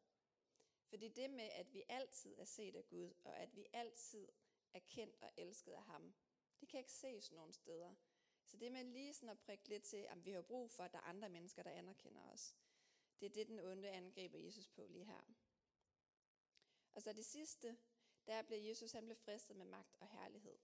Fordi 0.85 1.09
det 1.09 1.29
med, 1.29 1.49
at 1.49 1.73
vi 1.73 1.83
altid 1.89 2.35
er 2.37 2.45
set 2.45 2.75
af 2.75 2.87
Gud, 2.87 3.13
og 3.23 3.37
at 3.37 3.55
vi 3.55 3.65
altid 3.73 4.27
er 4.73 4.79
kendt 4.79 5.15
og 5.21 5.31
elsket 5.37 5.71
af 5.71 5.83
ham, 5.83 6.13
det 6.59 6.69
kan 6.69 6.79
ikke 6.79 6.91
ses 6.91 7.31
nogen 7.31 7.53
steder. 7.53 7.95
Så 8.45 8.57
det 8.57 8.71
med 8.71 8.83
lige 8.83 9.13
sådan 9.13 9.29
at 9.29 9.39
prikke 9.39 9.69
lidt 9.69 9.83
til, 9.83 9.97
at 9.97 10.25
vi 10.25 10.31
har 10.31 10.41
brug 10.41 10.71
for, 10.71 10.83
at 10.83 10.91
der 10.91 10.97
er 10.97 11.03
andre 11.03 11.29
mennesker, 11.29 11.63
der 11.63 11.71
anerkender 11.71 12.21
os. 12.21 12.55
Det 13.19 13.25
er 13.25 13.29
det, 13.29 13.47
den 13.47 13.59
onde 13.59 13.89
angriber 13.89 14.37
Jesus 14.37 14.67
på 14.67 14.85
lige 14.87 15.05
her. 15.05 15.21
Og 16.93 17.01
så 17.01 17.13
det 17.13 17.25
sidste, 17.25 17.77
der 18.27 18.41
blev 18.41 18.57
Jesus 18.57 18.91
han 18.91 19.05
blev 19.05 19.15
fristet 19.15 19.55
med 19.55 19.65
magt 19.65 19.95
og 19.99 20.07
herlighed. 20.07 20.59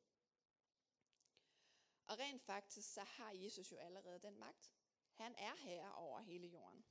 Og 2.06 2.20
rent 2.20 2.42
faktisk, 2.42 2.94
så 2.94 3.04
har 3.04 3.32
Jesus 3.32 3.72
jo 3.72 3.78
allerede 3.78 4.20
den 4.20 4.40
magt. 4.40 4.77
Han 5.18 5.36
er 5.36 5.56
herre 5.56 5.96
over 5.96 6.22
hele 6.22 6.48
jorden. 6.48 6.86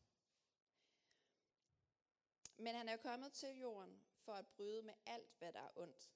Men 2.57 2.75
han 2.75 2.89
er 2.89 2.97
kommet 2.97 3.33
til 3.33 3.59
jorden 3.59 4.03
for 4.17 4.33
at 4.33 4.47
bryde 4.47 4.83
med 4.83 4.95
alt, 5.07 5.39
hvad 5.39 5.53
der 5.53 5.61
er 5.61 5.71
ondt. 5.77 6.13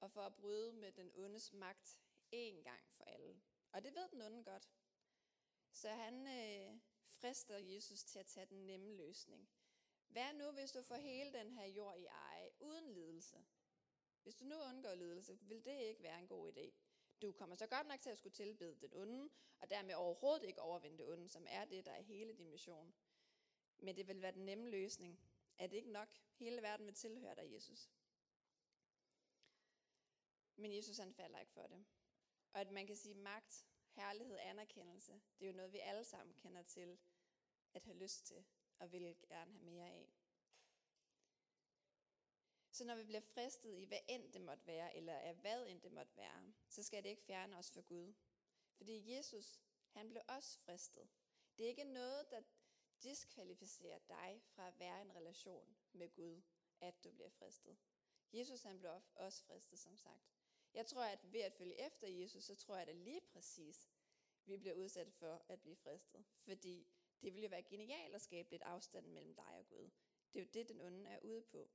Og 0.00 0.10
for 0.10 0.20
at 0.20 0.34
bryde 0.34 0.72
med 0.72 0.92
den 0.92 1.10
ondes 1.14 1.52
magt 1.52 2.00
én 2.34 2.62
gang 2.62 2.82
for 2.90 3.04
alle. 3.04 3.40
Og 3.72 3.84
det 3.84 3.94
ved 3.94 4.08
den 4.08 4.22
onde 4.22 4.44
godt. 4.44 4.70
Så 5.72 5.88
han 5.88 6.26
øh, 6.26 6.80
frister 7.06 7.56
Jesus 7.56 8.04
til 8.04 8.18
at 8.18 8.26
tage 8.26 8.46
den 8.46 8.66
nemme 8.66 8.96
løsning. 8.96 9.48
Hvad 10.08 10.32
nu, 10.32 10.50
hvis 10.50 10.72
du 10.72 10.82
får 10.82 10.96
hele 10.96 11.32
den 11.32 11.50
her 11.50 11.66
jord 11.66 11.98
i 11.98 12.04
eje, 12.06 12.50
uden 12.60 12.92
lidelse? 12.92 13.44
Hvis 14.22 14.34
du 14.34 14.44
nu 14.44 14.56
undgår 14.56 14.94
lidelse, 14.94 15.38
vil 15.40 15.64
det 15.64 15.80
ikke 15.80 16.02
være 16.02 16.18
en 16.18 16.28
god 16.28 16.52
idé. 16.52 16.72
Du 17.22 17.32
kommer 17.32 17.56
så 17.56 17.66
godt 17.66 17.86
nok 17.86 18.00
til 18.00 18.10
at 18.10 18.18
skulle 18.18 18.32
tilbede 18.32 18.76
den 18.80 18.94
onde, 18.94 19.30
og 19.58 19.70
dermed 19.70 19.94
overhovedet 19.94 20.44
ikke 20.44 20.60
overvinde 20.60 20.98
det 20.98 21.06
onde, 21.06 21.28
som 21.28 21.46
er 21.48 21.64
det, 21.64 21.86
der 21.86 21.92
er 21.92 22.00
hele 22.00 22.32
din 22.36 22.50
mission. 22.50 22.94
Men 23.78 23.96
det 23.96 24.08
vil 24.08 24.22
være 24.22 24.32
den 24.32 24.44
nemme 24.44 24.70
løsning. 24.70 25.20
Er 25.58 25.66
det 25.66 25.76
ikke 25.76 25.90
nok? 25.90 26.08
Hele 26.38 26.62
verden 26.62 26.86
vil 26.86 26.94
tilhøre 26.94 27.34
dig, 27.34 27.52
Jesus. 27.52 27.90
Men 30.56 30.76
Jesus 30.76 30.98
han 30.98 31.14
falder 31.14 31.38
ikke 31.38 31.52
for 31.52 31.66
det. 31.66 31.84
Og 32.52 32.60
at 32.60 32.70
man 32.70 32.86
kan 32.86 32.96
sige 32.96 33.14
magt, 33.14 33.66
herlighed, 33.90 34.38
anerkendelse, 34.38 35.12
det 35.12 35.46
er 35.46 35.50
jo 35.50 35.56
noget, 35.56 35.72
vi 35.72 35.78
alle 35.78 36.04
sammen 36.04 36.34
kender 36.34 36.62
til 36.62 36.98
at 37.74 37.84
have 37.84 37.96
lyst 37.96 38.26
til 38.26 38.44
og 38.78 38.92
vil 38.92 39.16
gerne 39.28 39.52
have 39.52 39.64
mere 39.64 39.90
af. 39.90 40.19
Så 42.80 42.86
når 42.86 42.94
vi 42.94 43.04
bliver 43.04 43.20
fristet 43.20 43.78
i, 43.78 43.84
hvad 43.84 43.98
end 44.08 44.32
det 44.32 44.40
måtte 44.40 44.66
være, 44.66 44.96
eller 44.96 45.14
af 45.14 45.34
hvad 45.34 45.66
end 45.66 45.80
det 45.80 45.92
måtte 45.92 46.16
være, 46.16 46.52
så 46.68 46.82
skal 46.82 47.02
det 47.02 47.08
ikke 47.08 47.22
fjerne 47.22 47.58
os 47.58 47.70
fra 47.70 47.80
Gud. 47.80 48.14
Fordi 48.76 49.16
Jesus, 49.16 49.60
han 49.90 50.08
blev 50.08 50.22
også 50.28 50.58
fristet. 50.58 51.08
Det 51.58 51.64
er 51.64 51.68
ikke 51.68 51.84
noget, 51.84 52.30
der 52.30 52.42
diskvalificerer 53.02 53.98
dig 53.98 54.42
fra 54.46 54.68
at 54.68 54.78
være 54.78 54.98
i 54.98 55.00
en 55.00 55.16
relation 55.16 55.76
med 55.92 56.14
Gud, 56.14 56.42
at 56.80 57.04
du 57.04 57.10
bliver 57.10 57.28
fristet. 57.28 57.76
Jesus 58.32 58.62
han 58.62 58.78
blev 58.78 58.90
også 59.14 59.44
fristet, 59.44 59.78
som 59.78 59.96
sagt. 59.96 60.30
Jeg 60.74 60.86
tror, 60.86 61.04
at 61.04 61.32
ved 61.32 61.40
at 61.40 61.52
følge 61.52 61.86
efter 61.86 62.08
Jesus, 62.08 62.44
så 62.44 62.54
tror 62.54 62.76
jeg, 62.76 62.86
da 62.86 62.92
lige 62.92 63.20
præcis 63.20 63.90
vi 64.44 64.56
bliver 64.56 64.74
udsat 64.74 65.12
for 65.12 65.44
at 65.48 65.60
blive 65.60 65.76
fristet. 65.76 66.24
Fordi 66.44 66.88
det 67.22 67.34
ville 67.34 67.44
jo 67.44 67.50
være 67.50 67.62
genialt 67.62 68.14
at 68.14 68.22
skabe 68.22 68.50
lidt 68.50 68.62
afstand 68.62 69.06
mellem 69.06 69.34
dig 69.34 69.58
og 69.58 69.68
Gud. 69.68 69.90
Det 70.32 70.40
er 70.40 70.44
jo 70.44 70.50
det, 70.54 70.68
den 70.68 70.80
onde 70.80 71.10
er 71.10 71.18
ude 71.18 71.42
på. 71.42 71.70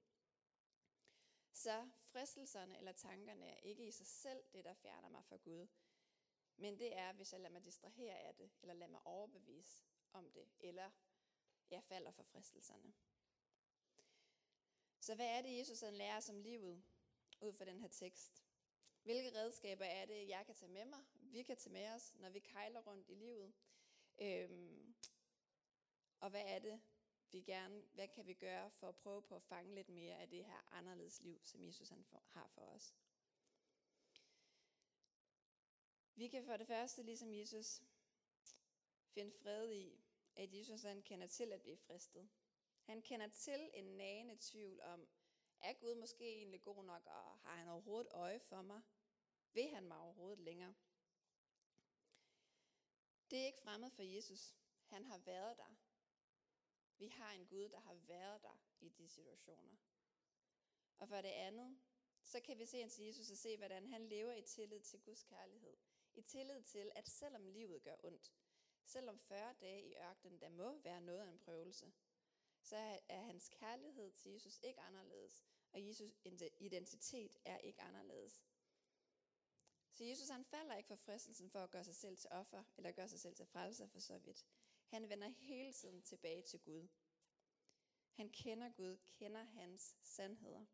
Så 1.56 1.90
fristelserne 2.04 2.78
eller 2.78 2.92
tankerne 2.92 3.46
er 3.46 3.58
ikke 3.58 3.88
i 3.88 3.92
sig 3.92 4.08
selv 4.08 4.44
det, 4.54 4.66
der 4.66 4.74
fjerner 4.74 5.10
mig 5.10 5.26
fra 5.26 5.38
Gud. 5.38 5.68
Men 6.56 6.80
det 6.80 6.98
er, 6.98 7.14
hvis 7.14 7.34
jeg 7.34 7.42
lader 7.42 7.54
mig 7.54 7.66
distrahere 7.66 8.20
af 8.20 8.36
det, 8.36 8.52
eller 8.62 8.74
lader 8.74 8.92
mig 8.92 9.02
overbevise 9.06 9.84
om 10.14 10.32
det, 10.32 10.50
eller 10.60 10.92
jeg 11.70 11.84
falder 11.84 12.12
for 12.12 12.24
fristelserne. 12.24 12.94
Så 15.00 15.16
hvad 15.16 15.26
er 15.26 15.42
det, 15.42 15.58
Jesus 15.60 15.82
han 15.82 15.94
lærer 15.94 16.18
os 16.18 16.30
om 16.30 16.40
livet 16.40 16.84
ud 17.42 17.54
fra 17.54 17.66
den 17.66 17.80
her 17.80 17.88
tekst? 17.88 18.44
Hvilke 19.04 19.40
redskaber 19.40 19.86
er 19.86 20.06
det, 20.06 20.28
jeg 20.28 20.46
kan 20.46 20.56
tage 20.56 20.72
med 20.72 20.86
mig, 20.86 21.04
vi 21.14 21.44
kan 21.44 21.58
tage 21.58 21.74
med 21.74 21.90
os, 21.90 22.16
når 22.16 22.30
vi 22.30 22.40
kejler 22.40 22.82
rundt 22.82 23.10
i 23.10 23.16
livet? 23.16 23.54
Øhm, 24.18 24.96
og 26.20 26.30
hvad 26.30 26.44
er 26.46 26.60
det, 26.60 26.82
vi 27.32 27.42
gerne, 27.42 27.82
hvad 27.94 28.08
kan 28.08 28.28
vi 28.28 28.34
gøre 28.34 28.72
for 28.72 28.90
at 28.90 28.96
prøve 28.96 29.22
på 29.22 29.36
at 29.36 29.44
fange 29.44 29.76
lidt 29.76 29.90
mere 29.90 30.16
af 30.16 30.30
det 30.30 30.46
her 30.46 30.74
anderledes 30.74 31.22
liv, 31.22 31.40
som 31.44 31.66
Jesus 31.66 31.90
han 31.90 32.04
for, 32.04 32.24
har 32.28 32.48
for 32.48 32.62
os? 32.62 32.96
Vi 36.16 36.28
kan 36.28 36.46
for 36.46 36.58
det 36.58 36.68
første, 36.68 37.04
ligesom 37.04 37.34
Jesus, 37.34 37.82
finde 39.14 39.32
fred 39.32 39.72
i, 39.72 40.04
at 40.36 40.54
Jesus 40.54 40.82
han 40.82 41.02
kender 41.02 41.28
til 41.28 41.54
at 41.54 41.62
blive 41.62 41.78
fristet. 41.78 42.30
Han 42.84 43.02
kender 43.02 43.28
til 43.28 43.70
en 43.74 43.98
nagende 43.98 44.38
tvivl 44.40 44.82
om, 44.82 45.08
er 45.60 45.74
Gud 45.74 45.96
måske 45.96 46.24
egentlig 46.24 46.64
god 46.64 46.84
nok, 46.84 47.06
og 47.06 47.38
har 47.38 47.56
han 47.56 47.68
overhovedet 47.68 48.12
øje 48.12 48.40
for 48.40 48.62
mig? 48.62 48.82
Vil 49.54 49.70
han 49.70 49.88
mig 49.88 49.98
overhovedet 49.98 50.40
længere? 50.40 50.74
Det 53.30 53.40
er 53.40 53.46
ikke 53.46 53.62
fremmed 53.62 53.90
for 53.90 54.04
Jesus. 54.04 54.56
Han 54.86 55.06
har 55.06 55.18
været 55.18 55.58
der. 55.58 55.76
Vi 56.98 57.08
har 57.08 57.32
en 57.32 57.46
Gud, 57.46 57.70
der 57.70 57.80
har 57.80 57.94
været 57.94 58.42
der 58.42 58.58
i 58.80 58.90
de 58.90 59.08
situationer. 59.08 59.76
Og 60.98 61.10
for 61.10 61.22
det 61.22 61.30
andet, 61.30 61.80
så 62.24 62.40
kan 62.40 62.60
vi 62.60 62.66
se 62.66 62.80
ind 62.80 62.90
til 62.90 63.06
Jesus 63.06 63.32
og 63.32 63.38
se, 63.38 63.58
hvordan 63.58 63.88
han 63.88 64.08
lever 64.08 64.34
i 64.34 64.42
tillid 64.42 64.82
til 64.82 65.02
Guds 65.02 65.24
kærlighed. 65.24 65.78
I 66.16 66.22
tillid 66.22 66.64
til, 66.64 66.92
at 66.96 67.10
selvom 67.10 67.48
livet 67.48 67.84
gør 67.84 67.96
ondt, 68.04 68.34
selvom 68.86 69.20
40 69.20 69.54
dage 69.62 69.84
i 69.84 69.96
ørkenen, 69.96 70.42
der 70.42 70.50
må 70.50 70.80
være 70.80 71.02
noget 71.02 71.22
af 71.22 71.30
en 71.30 71.40
prøvelse, 71.40 71.94
så 72.62 73.00
er 73.10 73.22
hans 73.22 73.50
kærlighed 73.50 74.12
til 74.12 74.32
Jesus 74.32 74.60
ikke 74.64 74.82
anderledes, 74.82 75.46
og 75.72 75.88
Jesus 75.88 76.12
identitet 76.60 77.38
er 77.46 77.58
ikke 77.58 77.82
anderledes. 77.82 78.44
Så 79.94 80.04
Jesus 80.04 80.30
han 80.30 80.46
falder 80.46 80.76
ikke 80.76 80.88
for 80.88 80.96
fristelsen 80.96 81.50
for 81.50 81.60
at 81.60 81.72
gøre 81.72 81.84
sig 81.84 81.96
selv 81.96 82.18
til 82.18 82.30
offer, 82.32 82.64
eller 82.78 82.92
gøre 82.92 83.10
sig 83.10 83.20
selv 83.20 83.36
til 83.36 83.46
frelser 83.46 83.88
for 83.88 84.00
så 84.00 84.18
vidt. 84.18 84.46
Han 84.86 85.10
vender 85.10 85.28
hele 85.28 85.74
tiden 85.74 86.02
tilbage 86.02 86.42
til 86.42 86.60
Gud. 86.60 86.88
Han 88.12 88.30
kender 88.30 88.70
Gud, 88.70 88.98
kender 89.14 89.44
hans 89.44 89.96
sandheder. 90.02 90.66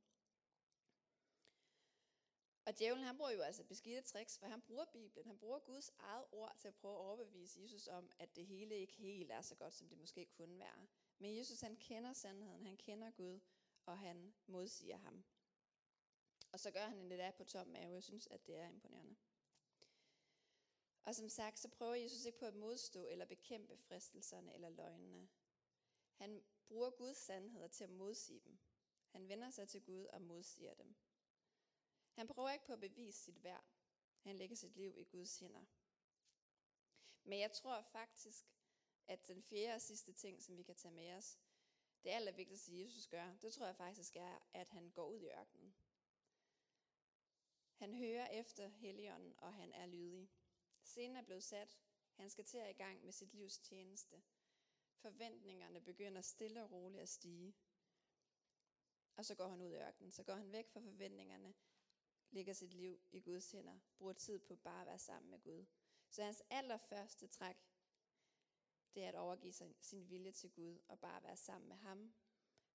Og 2.65 2.79
djævlen 2.79 3.03
han 3.03 3.17
bruger 3.17 3.31
jo 3.31 3.41
altså 3.41 3.63
beskidte 3.63 4.01
tricks, 4.01 4.37
for 4.39 4.47
han 4.47 4.61
bruger 4.61 4.85
Bibelen, 4.85 5.27
han 5.27 5.37
bruger 5.37 5.59
Guds 5.59 5.89
eget 5.97 6.25
ord 6.31 6.55
til 6.57 6.67
at 6.67 6.75
prøve 6.75 6.93
at 6.93 6.99
overbevise 6.99 7.61
Jesus 7.61 7.87
om, 7.87 8.11
at 8.19 8.35
det 8.35 8.45
hele 8.45 8.75
ikke 8.75 8.93
helt 8.93 9.31
er 9.31 9.41
så 9.41 9.55
godt, 9.55 9.73
som 9.73 9.89
det 9.89 9.97
måske 9.97 10.25
kunne 10.25 10.59
være. 10.59 10.87
Men 11.19 11.37
Jesus 11.37 11.61
han 11.61 11.75
kender 11.75 12.13
sandheden, 12.13 12.65
han 12.65 12.77
kender 12.77 13.11
Gud, 13.11 13.39
og 13.85 13.99
han 13.99 14.33
modsiger 14.47 14.97
ham. 14.97 15.25
Og 16.51 16.59
så 16.59 16.71
gør 16.71 16.85
han 16.85 17.09
det 17.09 17.19
der 17.19 17.31
på 17.31 17.43
tom 17.43 17.67
mave. 17.67 17.93
Jeg 17.93 18.03
synes, 18.03 18.27
at 18.27 18.47
det 18.47 18.55
er 18.55 18.67
imponerende. 18.67 19.15
Og 21.03 21.15
som 21.15 21.29
sagt, 21.29 21.59
så 21.59 21.69
prøver 21.69 21.95
Jesus 21.95 22.25
ikke 22.25 22.39
på 22.39 22.45
at 22.45 22.55
modstå 22.55 23.07
eller 23.07 23.25
bekæmpe 23.25 23.77
fristelserne 23.77 24.53
eller 24.53 24.69
løgnene. 24.69 25.29
Han 26.15 26.43
bruger 26.67 26.89
Guds 26.89 27.17
sandheder 27.17 27.67
til 27.67 27.83
at 27.83 27.89
modsige 27.89 28.39
dem. 28.39 28.59
Han 29.09 29.29
vender 29.29 29.49
sig 29.49 29.69
til 29.69 29.83
Gud 29.83 30.05
og 30.05 30.21
modsiger 30.21 30.73
dem. 30.73 30.95
Han 32.13 32.27
prøver 32.27 32.49
ikke 32.49 32.65
på 32.65 32.73
at 32.73 32.79
bevise 32.79 33.23
sit 33.23 33.43
værd. 33.43 33.65
Han 34.21 34.35
lægger 34.35 34.55
sit 34.55 34.75
liv 34.75 34.97
i 34.97 35.03
Guds 35.03 35.39
hænder. 35.39 35.65
Men 37.23 37.39
jeg 37.39 37.51
tror 37.51 37.81
faktisk, 37.81 38.45
at 39.07 39.27
den 39.27 39.43
fjerde 39.43 39.75
og 39.75 39.81
sidste 39.81 40.13
ting, 40.13 40.43
som 40.43 40.57
vi 40.57 40.63
kan 40.63 40.75
tage 40.75 40.93
med 40.93 41.13
os, 41.13 41.39
det 42.03 42.09
allervigtigste 42.09 42.79
Jesus 42.79 43.07
gør, 43.07 43.35
det 43.41 43.53
tror 43.53 43.65
jeg 43.65 43.75
faktisk 43.75 44.15
er, 44.15 44.39
at 44.53 44.69
han 44.69 44.89
går 44.89 45.07
ud 45.07 45.19
i 45.19 45.29
ørkenen. 45.29 45.75
Han 47.75 47.93
hører 47.93 48.27
efter 48.27 48.67
Helligånden, 48.67 49.33
og 49.37 49.53
han 49.53 49.73
er 49.73 49.85
lydig. 49.85 50.29
Scenen 50.83 51.17
er 51.17 51.21
blevet 51.21 51.43
sat. 51.43 51.77
Han 52.13 52.29
skal 52.29 52.45
til 52.45 52.57
at 52.57 52.69
i 52.69 52.77
gang 52.77 53.05
med 53.05 53.13
sit 53.13 53.33
livs 53.33 53.59
tjeneste. 53.59 54.23
Forventningerne 54.95 55.81
begynder 55.81 56.21
stille 56.21 56.63
og 56.63 56.71
roligt 56.71 57.01
at 57.01 57.09
stige. 57.09 57.55
Og 59.15 59.25
så 59.25 59.35
går 59.35 59.47
han 59.47 59.61
ud 59.61 59.69
i 59.69 59.75
ørkenen. 59.75 60.11
Så 60.11 60.23
går 60.23 60.35
han 60.35 60.51
væk 60.51 60.69
fra 60.69 60.79
forventningerne, 60.79 61.53
lægger 62.31 62.53
sit 62.53 62.73
liv 62.73 63.01
i 63.11 63.19
Guds 63.19 63.51
hænder, 63.51 63.79
bruger 63.97 64.13
tid 64.13 64.39
på 64.39 64.55
bare 64.55 64.81
at 64.81 64.87
være 64.87 64.99
sammen 64.99 65.31
med 65.31 65.39
Gud. 65.39 65.65
Så 66.09 66.23
hans 66.23 66.43
allerførste 66.49 67.27
træk, 67.27 67.57
det 68.93 69.03
er 69.03 69.09
at 69.09 69.15
overgive 69.15 69.53
sin, 69.53 69.75
sin 69.81 70.09
vilje 70.09 70.31
til 70.31 70.51
Gud 70.51 70.79
og 70.87 70.99
bare 70.99 71.23
være 71.23 71.37
sammen 71.37 71.69
med 71.69 71.77
ham, 71.77 72.13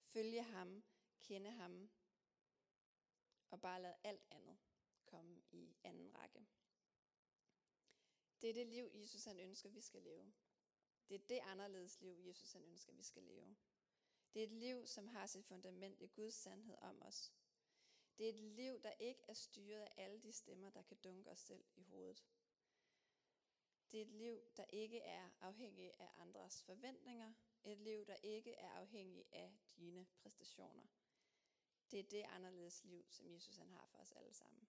følge 0.00 0.42
ham, 0.42 0.84
kende 1.20 1.50
ham 1.50 1.90
og 3.50 3.60
bare 3.60 3.82
lade 3.82 3.96
alt 4.04 4.24
andet 4.30 4.58
komme 5.04 5.42
i 5.50 5.76
anden. 5.84 6.05
Det 8.46 8.50
er 8.50 8.64
det 8.64 8.66
liv, 8.66 8.90
Jesus 8.94 9.24
han 9.24 9.38
ønsker, 9.40 9.68
vi 9.68 9.80
skal 9.80 10.02
leve. 10.02 10.32
Det 11.08 11.14
er 11.14 11.26
det 11.28 11.38
anderledes 11.42 12.00
liv, 12.00 12.16
Jesus 12.26 12.52
han 12.52 12.64
ønsker, 12.64 12.92
vi 12.92 13.02
skal 13.02 13.22
leve. 13.22 13.56
Det 14.34 14.40
er 14.40 14.46
et 14.46 14.52
liv, 14.52 14.86
som 14.86 15.08
har 15.08 15.26
sit 15.26 15.44
fundament 15.44 16.00
i 16.00 16.06
Guds 16.06 16.34
sandhed 16.34 16.76
om 16.80 17.02
os. 17.02 17.32
Det 18.18 18.24
er 18.24 18.28
et 18.28 18.40
liv, 18.40 18.80
der 18.82 18.92
ikke 18.92 19.22
er 19.28 19.34
styret 19.34 19.80
af 19.80 19.92
alle 19.96 20.22
de 20.22 20.32
stemmer, 20.32 20.70
der 20.70 20.82
kan 20.82 20.96
dunke 20.96 21.30
os 21.30 21.40
selv 21.40 21.64
i 21.76 21.82
hovedet. 21.82 22.24
Det 23.90 23.98
er 23.98 24.04
et 24.04 24.12
liv, 24.12 24.40
der 24.56 24.64
ikke 24.64 25.00
er 25.00 25.30
afhængig 25.40 25.92
af 25.98 26.10
andres 26.16 26.62
forventninger. 26.62 27.32
Et 27.64 27.78
liv, 27.78 28.06
der 28.06 28.16
ikke 28.22 28.54
er 28.54 28.70
afhængig 28.70 29.26
af 29.32 29.58
dine 29.76 30.06
præstationer. 30.22 30.86
Det 31.90 31.98
er 31.98 32.08
det 32.10 32.22
anderledes 32.22 32.84
liv, 32.84 33.06
som 33.10 33.30
Jesus 33.30 33.56
han 33.56 33.70
har 33.70 33.86
for 33.86 33.98
os 33.98 34.12
alle 34.12 34.32
sammen. 34.32 34.68